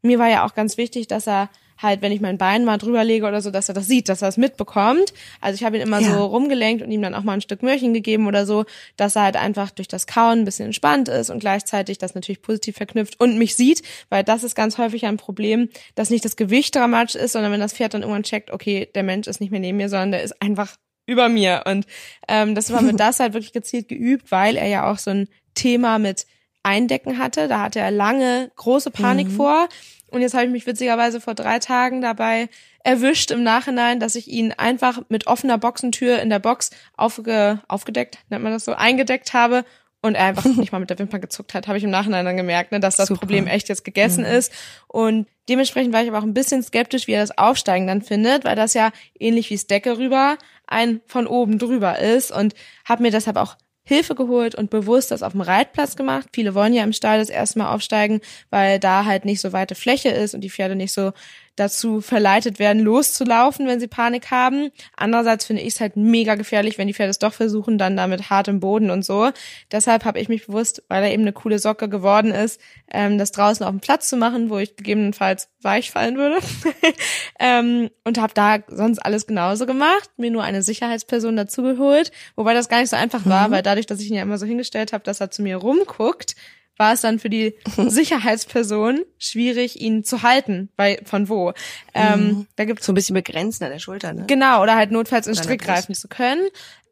mir 0.01 0.19
war 0.19 0.27
ja 0.27 0.45
auch 0.45 0.53
ganz 0.53 0.75
wichtig, 0.75 1.07
dass 1.07 1.27
er 1.27 1.49
halt, 1.77 2.01
wenn 2.01 2.11
ich 2.11 2.21
mein 2.21 2.37
Bein 2.37 2.65
mal 2.65 2.77
drüber 2.77 3.03
lege 3.03 3.25
oder 3.25 3.41
so, 3.41 3.51
dass 3.51 3.69
er 3.69 3.75
das 3.75 3.87
sieht, 3.87 4.09
dass 4.09 4.21
er 4.21 4.29
es 4.29 4.37
mitbekommt. 4.37 5.13
Also 5.41 5.55
ich 5.55 5.63
habe 5.63 5.77
ihn 5.77 5.83
immer 5.83 5.99
ja. 5.99 6.13
so 6.13 6.25
rumgelenkt 6.25 6.83
und 6.83 6.91
ihm 6.91 7.01
dann 7.01 7.13
auch 7.13 7.23
mal 7.23 7.33
ein 7.33 7.41
Stück 7.41 7.63
Möhrchen 7.63 7.93
gegeben 7.93 8.27
oder 8.27 8.45
so, 8.45 8.65
dass 8.97 9.15
er 9.15 9.23
halt 9.23 9.35
einfach 9.35 9.71
durch 9.71 9.87
das 9.87 10.07
Kauen 10.07 10.39
ein 10.39 10.45
bisschen 10.45 10.67
entspannt 10.67 11.07
ist 11.09 11.29
und 11.29 11.39
gleichzeitig 11.39 11.97
das 11.97 12.15
natürlich 12.15 12.41
positiv 12.41 12.77
verknüpft 12.77 13.19
und 13.19 13.37
mich 13.37 13.55
sieht, 13.55 13.83
weil 14.09 14.23
das 14.23 14.43
ist 14.43 14.55
ganz 14.55 14.77
häufig 14.77 15.05
ein 15.05 15.17
Problem, 15.17 15.69
dass 15.95 16.09
nicht 16.09 16.25
das 16.25 16.35
Gewicht 16.35 16.75
dramatisch 16.75 17.15
ist, 17.15 17.33
sondern 17.33 17.51
wenn 17.51 17.59
das 17.59 17.73
Pferd 17.73 17.93
dann 17.93 18.01
irgendwann 18.01 18.23
checkt, 18.23 18.51
okay, 18.51 18.89
der 18.95 19.03
Mensch 19.03 19.27
ist 19.27 19.41
nicht 19.41 19.51
mehr 19.51 19.59
neben 19.59 19.77
mir, 19.77 19.89
sondern 19.89 20.11
der 20.11 20.23
ist 20.23 20.41
einfach 20.41 20.75
über 21.05 21.29
mir. 21.29 21.63
Und 21.65 21.85
ähm, 22.27 22.55
das 22.55 22.71
war 22.71 22.81
mit 22.81 22.99
das 22.99 23.19
halt 23.19 23.33
wirklich 23.33 23.53
gezielt 23.53 23.87
geübt, 23.87 24.31
weil 24.31 24.55
er 24.55 24.67
ja 24.67 24.91
auch 24.91 24.97
so 24.97 25.11
ein 25.11 25.27
Thema 25.53 25.99
mit 25.99 26.25
Eindecken 26.63 27.17
hatte. 27.17 27.47
Da 27.47 27.61
hatte 27.61 27.79
er 27.79 27.91
lange 27.91 28.51
große 28.55 28.91
Panik 28.91 29.27
mhm. 29.27 29.35
vor. 29.35 29.69
Und 30.15 30.21
jetzt 30.21 30.33
habe 30.33 30.45
ich 30.45 30.51
mich 30.51 30.65
witzigerweise 30.65 31.19
vor 31.19 31.33
drei 31.33 31.59
Tagen 31.59 31.99
dabei 31.99 32.47
erwischt 32.85 33.31
im 33.31 33.43
Nachhinein, 33.43 33.99
dass 33.99 34.15
ich 34.15 34.29
ihn 34.29 34.53
einfach 34.53 35.01
mit 35.09 35.27
offener 35.27 35.57
Boxentür 35.57 36.19
in 36.21 36.29
der 36.29 36.39
Box 36.39 36.71
aufge, 36.95 37.59
aufgedeckt, 37.67 38.19
nennt 38.29 38.41
man 38.41 38.53
das 38.53 38.63
so, 38.63 38.71
eingedeckt 38.71 39.33
habe 39.33 39.65
und 40.01 40.15
er 40.15 40.23
einfach 40.23 40.45
nicht 40.55 40.71
mal 40.71 40.79
mit 40.79 40.89
der 40.89 40.99
Wimper 40.99 41.19
gezuckt 41.19 41.53
hat, 41.53 41.67
habe 41.67 41.77
ich 41.77 41.83
im 41.83 41.89
Nachhinein 41.89 42.23
dann 42.23 42.37
gemerkt, 42.37 42.71
ne, 42.71 42.79
dass 42.79 42.95
das 42.95 43.09
Super. 43.09 43.19
Problem 43.19 43.47
echt 43.47 43.67
jetzt 43.67 43.83
gegessen 43.83 44.23
mhm. 44.23 44.31
ist. 44.31 44.53
Und 44.87 45.27
dementsprechend 45.49 45.91
war 45.91 46.01
ich 46.01 46.07
aber 46.07 46.19
auch 46.19 46.23
ein 46.23 46.33
bisschen 46.33 46.63
skeptisch, 46.63 47.07
wie 47.07 47.11
er 47.11 47.19
das 47.19 47.37
Aufsteigen 47.37 47.85
dann 47.85 48.01
findet, 48.01 48.45
weil 48.45 48.55
das 48.55 48.73
ja 48.73 48.93
ähnlich 49.19 49.49
wie 49.49 49.57
Decke 49.57 49.97
rüber 49.97 50.37
ein 50.65 51.01
von 51.07 51.27
oben 51.27 51.59
drüber 51.59 51.99
ist 51.99 52.31
und 52.31 52.55
habe 52.85 53.03
mir 53.03 53.11
deshalb 53.11 53.35
auch 53.35 53.57
Hilfe 53.85 54.15
geholt 54.15 54.55
und 54.55 54.69
bewusst 54.69 55.11
das 55.11 55.23
auf 55.23 55.33
dem 55.33 55.41
Reitplatz 55.41 55.95
gemacht. 55.95 56.27
Viele 56.33 56.55
wollen 56.55 56.73
ja 56.73 56.83
im 56.83 56.93
Stall 56.93 57.19
das 57.19 57.29
erste 57.29 57.59
Mal 57.59 57.73
aufsteigen, 57.73 58.19
weil 58.49 58.79
da 58.79 59.05
halt 59.05 59.25
nicht 59.25 59.41
so 59.41 59.53
weite 59.53 59.75
Fläche 59.75 60.09
ist 60.09 60.33
und 60.33 60.41
die 60.41 60.49
Pferde 60.49 60.75
nicht 60.75 60.91
so 60.91 61.11
dazu 61.55 62.01
verleitet 62.01 62.59
werden, 62.59 62.81
loszulaufen, 62.81 63.67
wenn 63.67 63.79
sie 63.79 63.87
Panik 63.87 64.31
haben. 64.31 64.71
Andererseits 64.95 65.45
finde 65.45 65.61
ich 65.61 65.75
es 65.75 65.81
halt 65.81 65.95
mega 65.95 66.35
gefährlich, 66.35 66.77
wenn 66.77 66.87
die 66.87 66.93
Pferde 66.93 67.11
es 67.11 67.19
doch 67.19 67.33
versuchen, 67.33 67.77
dann 67.77 67.95
damit 67.95 68.29
hartem 68.29 68.59
Boden 68.59 68.89
und 68.89 69.05
so. 69.05 69.31
Deshalb 69.71 70.05
habe 70.05 70.19
ich 70.19 70.29
mich 70.29 70.47
bewusst, 70.47 70.83
weil 70.89 71.03
er 71.03 71.13
eben 71.13 71.23
eine 71.23 71.33
coole 71.33 71.59
Socke 71.59 71.87
geworden 71.87 72.31
ist, 72.31 72.59
ähm, 72.91 73.17
das 73.17 73.31
draußen 73.31 73.65
auf 73.65 73.71
dem 73.71 73.79
Platz 73.79 74.09
zu 74.09 74.17
machen, 74.17 74.49
wo 74.49 74.57
ich 74.57 74.75
gegebenenfalls 74.75 75.49
weich 75.61 75.91
fallen 75.91 76.17
würde. 76.17 76.39
ähm, 77.39 77.89
und 78.03 78.19
habe 78.19 78.33
da 78.33 78.59
sonst 78.67 78.99
alles 78.99 79.27
genauso 79.27 79.65
gemacht, 79.65 80.09
mir 80.17 80.31
nur 80.31 80.43
eine 80.43 80.61
Sicherheitsperson 80.61 81.35
dazugeholt, 81.35 82.11
wobei 82.35 82.53
das 82.53 82.69
gar 82.69 82.81
nicht 82.81 82.89
so 82.89 82.95
einfach 82.95 83.25
war, 83.25 83.47
mhm. 83.47 83.51
weil 83.53 83.63
dadurch, 83.63 83.85
dass 83.85 84.01
ich 84.01 84.09
ihn 84.09 84.15
ja 84.15 84.21
immer 84.21 84.37
so 84.37 84.45
hingestellt 84.45 84.93
habe, 84.93 85.03
dass 85.03 85.21
er 85.21 85.31
zu 85.31 85.41
mir 85.41 85.57
rumguckt, 85.57 86.35
war 86.77 86.93
es 86.93 87.01
dann 87.01 87.19
für 87.19 87.29
die 87.29 87.55
Sicherheitsperson 87.77 89.03
schwierig, 89.17 89.79
ihn 89.81 90.03
zu 90.03 90.23
halten, 90.23 90.69
bei 90.75 90.99
von 91.03 91.29
wo. 91.29 91.53
Ähm, 91.93 92.19
mhm. 92.19 92.47
Da 92.55 92.65
gibt's 92.65 92.85
so 92.85 92.91
ein 92.91 92.95
bisschen 92.95 93.13
begrenzt 93.13 93.61
an 93.63 93.71
der 93.71 93.79
Schulter, 93.79 94.13
ne? 94.13 94.25
Genau, 94.27 94.61
oder 94.61 94.75
halt 94.75 94.91
notfalls 94.91 95.27
in 95.27 95.35
Strick 95.35 95.61
greifen 95.61 95.95
zu 95.95 96.07
können. 96.07 96.47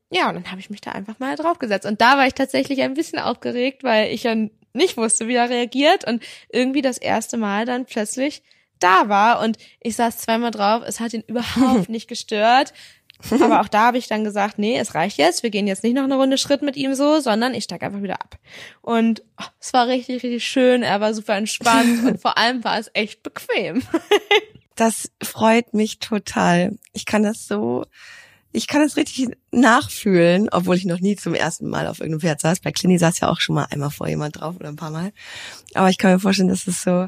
Ja, 0.09 0.29
und 0.29 0.35
dann 0.35 0.51
habe 0.51 0.59
ich 0.59 0.69
mich 0.69 0.81
da 0.81 0.91
einfach 0.91 1.19
mal 1.19 1.35
draufgesetzt. 1.35 1.87
Und 1.87 1.99
da 1.99 2.17
war 2.17 2.27
ich 2.27 2.35
tatsächlich 2.35 2.81
ein 2.81 2.93
bisschen 2.93 3.19
aufgeregt, 3.19 3.83
weil 3.83 4.11
ich 4.11 4.23
ja 4.23 4.35
nicht 4.73 4.97
wusste, 4.97 5.27
wie 5.27 5.35
er 5.35 5.49
reagiert 5.49 6.05
und 6.05 6.23
irgendwie 6.49 6.81
das 6.81 6.97
erste 6.97 7.37
Mal 7.37 7.65
dann 7.65 7.85
plötzlich 7.85 8.43
da 8.79 9.07
war 9.07 9.39
und 9.39 9.57
ich 9.79 9.95
saß 9.95 10.17
zweimal 10.17 10.51
drauf, 10.51 10.83
es 10.85 10.99
hat 10.99 11.13
ihn 11.13 11.23
überhaupt 11.27 11.89
nicht 11.89 12.07
gestört. 12.07 12.73
Aber 13.31 13.61
auch 13.61 13.67
da 13.67 13.87
habe 13.87 13.97
ich 13.97 14.07
dann 14.07 14.23
gesagt, 14.23 14.59
nee, 14.59 14.77
es 14.77 14.95
reicht 14.95 15.17
jetzt. 15.17 15.43
Wir 15.43 15.49
gehen 15.49 15.67
jetzt 15.67 15.83
nicht 15.83 15.95
noch 15.95 16.03
eine 16.03 16.15
Runde 16.15 16.37
Schritt 16.37 16.61
mit 16.61 16.75
ihm 16.75 16.93
so, 16.93 17.19
sondern 17.19 17.53
ich 17.53 17.63
steig 17.63 17.83
einfach 17.83 18.01
wieder 18.01 18.21
ab. 18.21 18.37
Und 18.81 19.23
oh, 19.39 19.45
es 19.59 19.73
war 19.73 19.87
richtig, 19.87 20.23
richtig 20.23 20.45
schön. 20.45 20.83
Er 20.83 20.99
war 21.01 21.13
super 21.13 21.35
entspannt 21.35 22.03
und 22.05 22.21
vor 22.21 22.37
allem 22.37 22.63
war 22.63 22.77
es 22.77 22.91
echt 22.93 23.23
bequem. 23.23 23.81
das 24.75 25.11
freut 25.21 25.73
mich 25.73 25.99
total. 25.99 26.77
Ich 26.91 27.05
kann 27.05 27.23
das 27.23 27.47
so, 27.47 27.85
ich 28.51 28.67
kann 28.67 28.81
das 28.81 28.97
richtig 28.97 29.29
nachfühlen, 29.51 30.49
obwohl 30.51 30.75
ich 30.75 30.85
noch 30.85 30.99
nie 30.99 31.15
zum 31.15 31.33
ersten 31.33 31.69
Mal 31.69 31.87
auf 31.87 31.99
irgendeinem 31.99 32.21
Pferd 32.21 32.41
saß. 32.41 32.59
Bei 32.59 32.71
Clini 32.71 32.97
saß 32.97 33.19
ja 33.19 33.29
auch 33.29 33.39
schon 33.39 33.55
mal 33.55 33.67
einmal 33.71 33.89
vor 33.89 34.07
jemand 34.07 34.39
drauf 34.39 34.55
oder 34.55 34.69
ein 34.69 34.75
paar 34.75 34.91
Mal. 34.91 35.11
Aber 35.73 35.89
ich 35.89 35.97
kann 35.97 36.11
mir 36.11 36.19
vorstellen, 36.19 36.49
dass 36.49 36.67
es 36.67 36.81
so, 36.81 37.07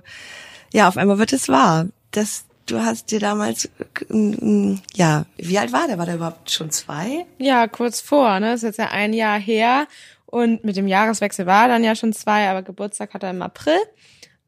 ja, 0.73 0.87
auf 0.87 0.97
einmal 0.97 1.19
wird 1.19 1.33
es 1.33 1.47
wahr. 1.47 1.87
Das, 2.11 2.45
du 2.65 2.83
hast 2.83 3.11
dir 3.11 3.19
damals, 3.19 3.69
äh, 4.09 4.75
ja, 4.93 5.25
wie 5.37 5.57
alt 5.59 5.71
war 5.71 5.87
der? 5.87 5.97
War 5.97 6.05
der 6.05 6.15
überhaupt 6.15 6.51
schon 6.51 6.71
zwei? 6.71 7.25
Ja, 7.37 7.67
kurz 7.67 8.01
vor, 8.01 8.39
ne? 8.39 8.51
Das 8.51 8.63
ist 8.63 8.63
jetzt 8.63 8.79
ja 8.79 8.89
ein 8.89 9.13
Jahr 9.13 9.39
her. 9.39 9.87
Und 10.25 10.63
mit 10.63 10.75
dem 10.75 10.87
Jahreswechsel 10.87 11.45
war 11.45 11.63
er 11.63 11.69
dann 11.69 11.83
ja 11.83 11.95
schon 11.95 12.11
zwei, 12.11 12.49
aber 12.49 12.61
Geburtstag 12.61 13.13
hat 13.13 13.23
er 13.23 13.29
im 13.29 13.41
April. 13.41 13.77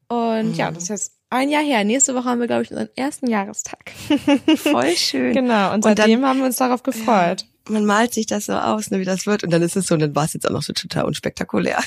Und 0.08 0.50
mhm. 0.50 0.54
ja, 0.54 0.70
das 0.70 0.84
ist 0.84 0.88
jetzt 0.88 1.12
ein 1.30 1.50
Jahr 1.50 1.62
her. 1.62 1.84
Nächste 1.84 2.14
Woche 2.14 2.24
haben 2.24 2.40
wir, 2.40 2.46
glaube 2.46 2.62
ich, 2.62 2.70
unseren 2.70 2.88
ersten 2.96 3.28
Jahrestag. 3.28 3.90
Voll 4.56 4.96
schön. 4.96 5.34
genau. 5.34 5.72
Und 5.72 5.84
seitdem 5.84 6.16
und 6.16 6.22
dann, 6.22 6.30
haben 6.30 6.38
wir 6.38 6.46
uns 6.46 6.56
darauf 6.56 6.82
gefreut. 6.82 7.46
man 7.68 7.84
malt 7.84 8.14
sich 8.14 8.26
das 8.26 8.46
so 8.46 8.54
aus, 8.54 8.90
ne, 8.90 8.98
wie 8.98 9.04
das 9.04 9.26
wird. 9.26 9.44
Und 9.44 9.50
dann 9.50 9.62
ist 9.62 9.76
es 9.76 9.86
so, 9.86 9.94
und 9.94 10.00
dann 10.00 10.14
war 10.14 10.24
es 10.24 10.32
jetzt 10.32 10.46
auch 10.48 10.52
noch 10.52 10.62
so 10.62 10.72
total 10.72 11.04
unspektakulär. 11.04 11.78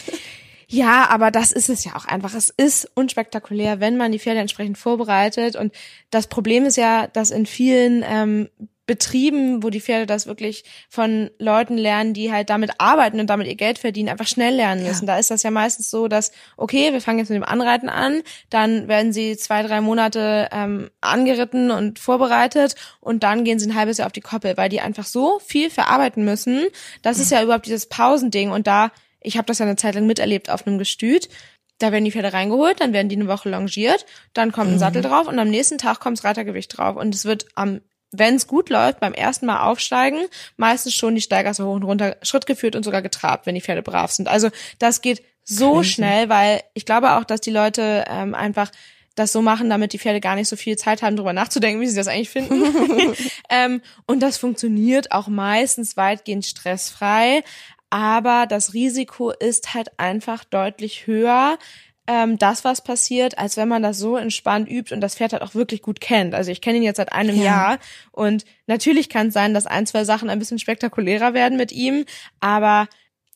Ja, 0.72 1.10
aber 1.10 1.32
das 1.32 1.52
ist 1.52 1.70
es 1.70 1.84
ja 1.84 1.96
auch 1.96 2.06
einfach. 2.06 2.34
Es 2.34 2.50
ist 2.50 2.90
unspektakulär, 2.96 3.80
wenn 3.82 3.98
man 3.98 4.12
die 4.12 4.20
Pferde 4.20 4.40
entsprechend 4.40 4.78
vorbereitet. 4.78 5.58
Und 5.58 5.74
das 6.12 6.28
Problem 6.28 6.66
ist 6.66 6.78
ja, 6.78 7.08
dass 7.08 7.30
in 7.30 7.46
vielen 7.46 8.04
ähm, 8.08 8.50
Betrieben, 8.88 9.64
wo 9.64 9.70
die 9.70 9.80
Pferde 9.80 10.06
das 10.06 10.28
wirklich 10.28 10.66
von 10.90 11.30
Leuten 11.40 11.78
lernen, 11.78 12.14
die 12.14 12.32
halt 12.32 12.50
damit 12.50 12.72
arbeiten 12.80 13.20
und 13.20 13.30
damit 13.30 13.48
ihr 13.48 13.56
Geld 13.56 13.80
verdienen, 13.80 14.10
einfach 14.10 14.28
schnell 14.28 14.56
lernen 14.56 14.84
müssen. 14.84 15.08
Ja. 15.08 15.14
Da 15.14 15.20
ist 15.20 15.32
das 15.32 15.44
ja 15.44 15.52
meistens 15.52 15.90
so, 15.90 16.08
dass, 16.08 16.32
okay, 16.58 16.92
wir 16.92 17.00
fangen 17.00 17.20
jetzt 17.20 17.30
mit 17.30 17.38
dem 17.38 17.46
Anreiten 17.46 17.88
an, 17.88 18.22
dann 18.50 18.88
werden 18.90 19.14
sie 19.14 19.38
zwei, 19.38 19.64
drei 19.64 19.80
Monate 19.82 20.50
ähm, 20.52 20.90
angeritten 21.00 21.72
und 21.72 22.00
vorbereitet 22.00 22.76
und 23.00 23.24
dann 23.24 23.46
gehen 23.46 23.60
sie 23.60 23.70
ein 23.70 23.76
halbes 23.76 23.98
Jahr 23.98 24.08
auf 24.08 24.14
die 24.14 24.20
Koppel, 24.20 24.58
weil 24.58 24.68
die 24.68 24.82
einfach 24.82 25.06
so 25.06 25.40
viel 25.40 25.70
verarbeiten 25.70 26.26
müssen. 26.26 26.66
Das 27.02 27.20
ist 27.20 27.32
ja 27.32 27.42
überhaupt 27.44 27.68
dieses 27.68 27.86
Pausending 27.86 28.52
und 28.52 28.68
da 28.68 28.92
ich 29.22 29.38
habe 29.38 29.46
das 29.46 29.60
ja 29.60 29.66
eine 29.66 29.76
Zeit 29.76 29.96
lang 29.96 30.06
miterlebt 30.06 30.50
auf 30.50 30.66
einem 30.68 30.78
Gestüt. 30.78 31.30
Da 31.78 31.92
werden 31.92 32.06
die 32.06 32.12
Pferde 32.12 32.34
reingeholt, 32.34 32.80
dann 32.80 32.94
werden 32.94 33.10
die 33.10 33.16
eine 33.16 33.28
Woche 33.28 33.50
longiert, 33.50 34.06
dann 34.34 34.52
kommt 34.52 34.70
ein 34.70 34.76
mhm. 34.76 34.80
Sattel 34.80 35.02
drauf 35.02 35.28
und 35.28 35.40
am 35.40 35.50
nächsten 35.50 35.80
Tag 35.80 36.00
kommt 36.00 36.20
das 36.20 36.26
Reitergewicht 36.26 36.78
drauf. 36.78 36.96
Und 36.96 37.16
es 37.16 37.26
wird 37.26 37.48
am 37.56 37.82
wenn 38.12 38.36
es 38.36 38.48
gut 38.48 38.70
läuft, 38.70 39.00
beim 39.00 39.14
ersten 39.14 39.46
Mal 39.46 39.62
aufsteigen, 39.62 40.20
meistens 40.58 40.94
schon 40.94 41.16
die 41.16 41.22
Steigasse 41.22 41.66
hoch 41.66 41.76
und 41.76 41.84
runter 41.84 42.18
Schritt 42.24 42.46
geführt 42.46 42.76
und 42.76 42.84
sogar 42.84 43.02
getrabt, 43.02 43.46
wenn 43.46 43.56
die 43.56 43.62
Pferde 43.62 43.82
brav 43.82 44.12
sind. 44.12 44.28
Also 44.28 44.50
das 44.80 45.02
geht 45.02 45.24
so 45.44 45.76
Crazy. 45.76 45.92
schnell, 45.92 46.30
weil 46.30 46.62
ich 46.74 46.86
glaube 46.86 47.14
auch, 47.14 47.24
dass 47.24 47.42
die 47.42 47.52
Leute 47.52 48.04
ähm, 48.10 48.36
einfach 48.36 48.70
das 49.16 49.32
so 49.32 49.42
machen, 49.42 49.70
damit 49.70 49.94
die 49.94 50.00
Pferde 50.00 50.22
gar 50.22 50.36
nicht 50.36 50.48
so 50.48 50.56
viel 50.56 50.78
Zeit 50.78 51.02
haben, 51.02 51.16
darüber 51.16 51.34
nachzudenken, 51.34 51.82
wie 51.82 51.88
sie 51.88 51.96
das 51.96 52.08
eigentlich 52.08 52.30
finden. 52.30 52.64
ähm, 53.50 53.82
und 54.08 54.22
das 54.22 54.38
funktioniert 54.38 55.12
auch 55.12 55.28
meistens 55.28 55.98
weitgehend 55.98 56.46
stressfrei 56.46 57.44
aber 57.92 58.48
das 58.48 58.74
Risiko 58.74 59.30
ist 59.30 59.76
halt 59.76 60.00
einfach 60.00 60.44
deutlich 60.44 61.06
höher, 61.06 61.60
ähm, 62.08 62.40
das, 62.40 62.64
was 62.64 62.84
passiert, 62.84 63.38
als 63.38 63.58
wenn 63.58 63.68
man 63.68 63.84
das 63.84 64.00
so 64.00 64.18
entspannt 64.18 64.68
übt 64.70 64.94
und 64.94 65.02
das 65.02 65.16
Pferd 65.16 65.34
halt 65.34 65.44
auch 65.44 65.54
wirklich 65.54 65.84
gut 65.84 66.02
kennt. 66.02 66.34
Also 66.34 66.52
ich 66.52 66.62
kenne 66.62 66.78
ihn 66.78 66.84
jetzt 66.84 66.98
seit 66.98 67.12
einem 67.12 67.36
ja. 67.36 67.44
Jahr 67.44 67.80
und 68.12 68.46
natürlich 68.66 69.10
kann 69.10 69.28
es 69.28 69.34
sein, 69.34 69.54
dass 69.54 69.68
ein, 69.68 69.86
zwei 69.86 70.04
Sachen 70.04 70.30
ein 70.30 70.40
bisschen 70.40 70.58
spektakulärer 70.58 71.36
werden 71.36 71.58
mit 71.58 71.72
ihm, 71.72 72.06
aber 72.40 72.88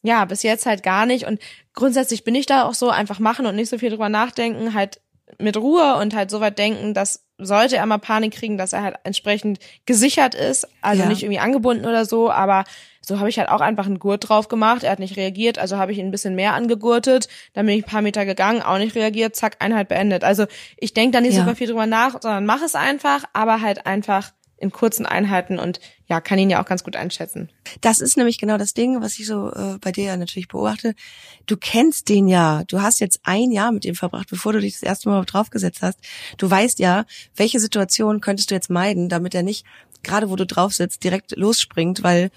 ja, 0.02 0.26
bis 0.26 0.44
jetzt 0.44 0.66
halt 0.66 0.84
gar 0.84 1.06
nicht. 1.06 1.26
Und 1.26 1.40
grundsätzlich 1.74 2.24
bin 2.24 2.36
ich 2.36 2.46
da 2.46 2.64
auch 2.64 2.76
so, 2.76 2.90
einfach 2.90 3.20
machen 3.20 3.46
und 3.46 3.56
nicht 3.56 3.70
so 3.70 3.78
viel 3.78 3.90
drüber 3.90 4.10
nachdenken, 4.10 4.74
halt 4.74 5.02
mit 5.40 5.58
Ruhe 5.58 5.98
und 5.98 6.16
halt 6.16 6.32
so 6.32 6.40
weit 6.40 6.58
denken, 6.58 6.94
dass 6.94 7.26
sollte 7.38 7.76
er 7.76 7.86
mal 7.86 7.98
Panik 7.98 8.34
kriegen, 8.34 8.58
dass 8.58 8.74
er 8.74 8.84
halt 8.84 8.96
entsprechend 9.04 9.60
gesichert 9.86 10.36
ist, 10.36 10.68
also 10.82 11.04
ja. 11.04 11.10
nicht 11.10 11.24
irgendwie 11.24 11.40
angebunden 11.40 11.86
oder 11.86 12.06
so, 12.06 12.32
aber 12.32 12.64
so 13.06 13.20
habe 13.20 13.30
ich 13.30 13.38
halt 13.38 13.50
auch 13.50 13.62
einfach 13.62 13.86
einen 13.86 14.00
Gurt 14.00 14.30
drauf 14.30 14.48
gemacht. 14.48 14.84
Er 14.84 14.92
hat 14.92 15.00
nicht 15.00 15.18
reagiert, 15.18 15.60
also 15.60 15.78
habe 15.78 15.92
ich 15.92 16.00
ihn 16.00 16.08
ein 16.08 16.12
bisschen 16.12 16.36
mehr 16.36 16.54
angegurtet. 16.54 17.28
Dann 17.54 17.66
bin 17.66 17.78
ich 17.78 17.86
ein 17.86 17.90
paar 17.90 18.02
Meter 18.02 18.26
gegangen, 18.26 18.62
auch 18.62 18.78
nicht 18.78 18.96
reagiert, 18.96 19.36
zack, 19.36 19.58
Einheit 19.60 19.88
beendet. 19.88 20.24
Also 20.24 20.46
ich 20.78 20.94
denke 20.94 21.12
da 21.12 21.22
nicht 21.22 21.36
ja. 21.36 21.42
super 21.42 21.56
viel 21.56 21.68
drüber 21.68 21.86
nach, 21.86 22.22
sondern 22.22 22.46
mach 22.46 22.62
es 22.64 22.76
einfach, 22.76 23.24
aber 23.34 23.62
halt 23.62 23.86
einfach 23.86 24.32
in 24.58 24.72
kurzen 24.72 25.06
Einheiten 25.06 25.60
und 25.60 25.80
ja, 26.08 26.22
kann 26.22 26.40
ihn 26.40 26.50
ja 26.50 26.62
auch 26.62 26.66
ganz 26.66 26.84
gut 26.84 26.96
einschätzen. 26.96 27.50
Das 27.82 28.00
ist 28.00 28.16
nämlich 28.16 28.38
genau 28.38 28.58
das 28.58 28.74
Ding, 28.74 29.02
was 29.02 29.20
ich 29.20 29.28
so 29.28 29.52
äh, 29.52 29.78
bei 29.82 29.92
dir 29.92 30.06
ja 30.06 30.18
natürlich 30.18 30.48
beobachte. 30.48 30.96
Du 31.46 31.58
kennst 31.58 32.10
den 32.10 32.28
ja. 32.28 32.64
Du 32.68 32.82
hast 32.82 33.00
jetzt 33.00 33.20
ein 33.24 33.52
Jahr 33.52 33.72
mit 33.72 33.86
ihm 33.86 33.96
verbracht, 33.96 34.30
bevor 34.30 34.54
du 34.54 34.62
dich 34.62 34.74
das 34.74 34.84
erste 34.84 35.10
Mal 35.10 35.24
draufgesetzt 35.26 35.82
hast. 35.82 36.00
Du 36.38 36.50
weißt 36.50 36.80
ja, 36.80 37.06
welche 37.36 37.60
Situation 37.60 38.22
könntest 38.22 38.50
du 38.50 38.56
jetzt 38.56 38.70
meiden, 38.70 39.10
damit 39.10 39.36
er 39.36 39.44
nicht, 39.44 39.66
gerade 40.04 40.30
wo 40.30 40.36
du 40.36 40.46
drauf 40.46 40.74
sitzt, 40.74 41.04
direkt 41.04 41.36
losspringt, 41.36 42.02
weil 42.02 42.32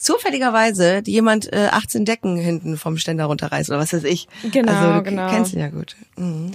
zufälligerweise 0.00 1.02
jemand 1.06 1.52
äh, 1.52 1.68
18 1.70 2.04
Decken 2.04 2.36
hinten 2.36 2.76
vom 2.76 2.96
Ständer 2.96 3.26
runterreißt 3.26 3.70
oder 3.70 3.78
was 3.78 3.92
weiß 3.92 4.04
ich. 4.04 4.26
Genau, 4.50 4.72
also, 4.72 4.92
du 4.94 5.02
genau. 5.02 5.30
kennst 5.30 5.52
ihn 5.52 5.60
ja 5.60 5.68
gut. 5.68 5.94
Mhm. 6.16 6.52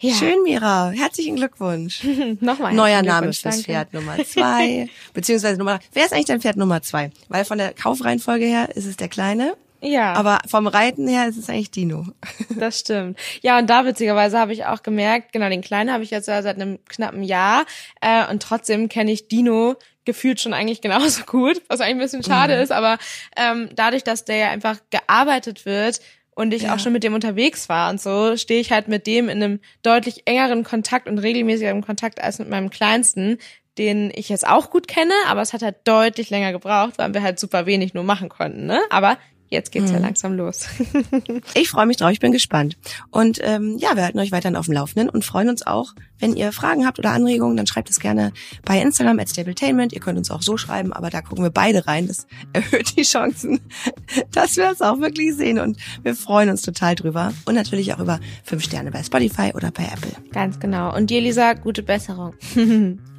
Ja. 0.00 0.14
Schön, 0.14 0.42
Mira. 0.44 0.90
Herzlichen 0.90 1.36
Glückwunsch. 1.36 2.04
Nochmal. 2.40 2.72
Neuer 2.72 3.02
Name 3.02 3.32
fürs 3.32 3.62
Pferd 3.62 3.92
Nummer 3.92 4.16
zwei. 4.24 4.88
beziehungsweise 5.12 5.58
Nummer, 5.58 5.80
wer 5.92 6.04
ist 6.04 6.12
eigentlich 6.12 6.26
dein 6.26 6.40
Pferd 6.40 6.56
Nummer 6.56 6.82
zwei? 6.82 7.10
Weil 7.28 7.44
von 7.44 7.58
der 7.58 7.72
Kaufreihenfolge 7.72 8.44
her 8.44 8.76
ist 8.76 8.86
es 8.86 8.96
der 8.96 9.08
Kleine. 9.08 9.56
Ja. 9.80 10.14
Aber 10.14 10.38
vom 10.46 10.66
Reiten 10.66 11.06
her 11.06 11.28
ist 11.28 11.36
es 11.36 11.48
eigentlich 11.48 11.70
Dino. 11.70 12.06
Das 12.58 12.80
stimmt. 12.80 13.18
Ja, 13.42 13.58
und 13.58 13.70
da 13.70 13.84
witzigerweise 13.84 14.38
habe 14.38 14.52
ich 14.52 14.64
auch 14.64 14.82
gemerkt, 14.82 15.32
genau, 15.32 15.48
den 15.48 15.60
Kleinen 15.60 15.92
habe 15.92 16.02
ich 16.02 16.10
jetzt 16.10 16.26
ja 16.26 16.42
seit 16.42 16.56
einem 16.56 16.78
knappen 16.86 17.22
Jahr. 17.22 17.64
Äh, 18.00 18.28
und 18.30 18.42
trotzdem 18.42 18.88
kenne 18.88 19.12
ich 19.12 19.28
Dino 19.28 19.76
gefühlt 20.04 20.40
schon 20.40 20.54
eigentlich 20.54 20.80
genauso 20.80 21.24
gut, 21.24 21.62
was 21.68 21.80
eigentlich 21.80 21.96
ein 21.96 21.98
bisschen 21.98 22.22
schade 22.24 22.56
mhm. 22.56 22.62
ist, 22.62 22.72
aber 22.72 22.98
ähm, 23.36 23.68
dadurch, 23.74 24.02
dass 24.02 24.24
der 24.24 24.36
ja 24.36 24.50
einfach 24.50 24.78
gearbeitet 24.90 25.66
wird, 25.66 26.00
und 26.38 26.54
ich 26.54 26.62
ja. 26.62 26.74
auch 26.74 26.78
schon 26.78 26.92
mit 26.92 27.02
dem 27.02 27.14
unterwegs 27.14 27.68
war 27.68 27.90
und 27.90 28.00
so, 28.00 28.36
stehe 28.36 28.60
ich 28.60 28.70
halt 28.70 28.86
mit 28.86 29.08
dem 29.08 29.28
in 29.28 29.42
einem 29.42 29.60
deutlich 29.82 30.22
engeren 30.24 30.62
Kontakt 30.62 31.08
und 31.08 31.18
regelmäßigeren 31.18 31.82
Kontakt 31.82 32.22
als 32.22 32.38
mit 32.38 32.48
meinem 32.48 32.70
Kleinsten, 32.70 33.38
den 33.76 34.12
ich 34.14 34.28
jetzt 34.28 34.46
auch 34.46 34.70
gut 34.70 34.86
kenne, 34.86 35.14
aber 35.26 35.42
es 35.42 35.52
hat 35.52 35.62
halt 35.62 35.78
deutlich 35.82 36.30
länger 36.30 36.52
gebraucht, 36.52 36.92
weil 36.96 37.12
wir 37.12 37.22
halt 37.24 37.40
super 37.40 37.66
wenig 37.66 37.92
nur 37.92 38.04
machen 38.04 38.28
konnten, 38.28 38.66
ne? 38.66 38.80
Aber 38.88 39.18
Jetzt 39.50 39.72
geht's 39.72 39.88
mhm. 39.88 39.96
ja 39.96 40.00
langsam 40.00 40.36
los. 40.36 40.66
ich 41.54 41.70
freue 41.70 41.86
mich 41.86 41.96
drauf, 41.96 42.10
ich 42.10 42.20
bin 42.20 42.32
gespannt. 42.32 42.76
Und 43.10 43.38
ähm, 43.42 43.78
ja, 43.78 43.96
wir 43.96 44.04
halten 44.04 44.18
euch 44.18 44.32
weiterhin 44.32 44.56
auf 44.56 44.66
dem 44.66 44.74
Laufenden 44.74 45.08
und 45.08 45.24
freuen 45.24 45.48
uns 45.48 45.66
auch, 45.66 45.94
wenn 46.18 46.34
ihr 46.36 46.52
Fragen 46.52 46.86
habt 46.86 46.98
oder 46.98 47.12
Anregungen, 47.12 47.56
dann 47.56 47.66
schreibt 47.66 47.90
es 47.90 48.00
gerne 48.00 48.32
bei 48.64 48.80
Instagram 48.80 49.18
at 49.20 49.30
Stabletainment. 49.30 49.92
Ihr 49.92 50.00
könnt 50.00 50.18
uns 50.18 50.30
auch 50.30 50.42
so 50.42 50.56
schreiben, 50.56 50.92
aber 50.92 51.10
da 51.10 51.22
gucken 51.22 51.44
wir 51.44 51.50
beide 51.50 51.86
rein. 51.86 52.08
Das 52.08 52.26
erhöht 52.52 52.96
die 52.96 53.02
Chancen, 53.02 53.60
dass 54.32 54.56
wir 54.56 54.70
es 54.70 54.82
auch 54.82 55.00
wirklich 55.00 55.34
sehen. 55.34 55.58
Und 55.58 55.78
wir 56.02 56.14
freuen 56.14 56.50
uns 56.50 56.62
total 56.62 56.94
drüber. 56.94 57.32
Und 57.46 57.54
natürlich 57.54 57.94
auch 57.94 58.00
über 58.00 58.20
fünf 58.44 58.64
Sterne 58.64 58.90
bei 58.90 59.02
Spotify 59.02 59.52
oder 59.54 59.70
bei 59.70 59.84
Apple. 59.84 60.12
Ganz 60.32 60.60
genau. 60.60 60.94
Und 60.94 61.10
dir, 61.10 61.20
Lisa, 61.20 61.54
gute 61.54 61.82
Besserung. 61.82 62.34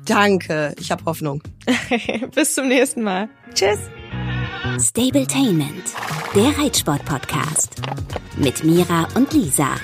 Danke, 0.06 0.76
ich 0.80 0.92
habe 0.92 1.06
Hoffnung. 1.06 1.42
Bis 2.36 2.56
zum 2.56 2.68
nächsten 2.68 3.02
Mal. 3.02 3.30
Tschüss. 3.54 3.80
Stabletainment, 4.80 5.84
der 6.34 6.58
Reitsport-Podcast 6.58 7.82
mit 8.38 8.64
Mira 8.64 9.08
und 9.16 9.34
Lisa. 9.34 9.76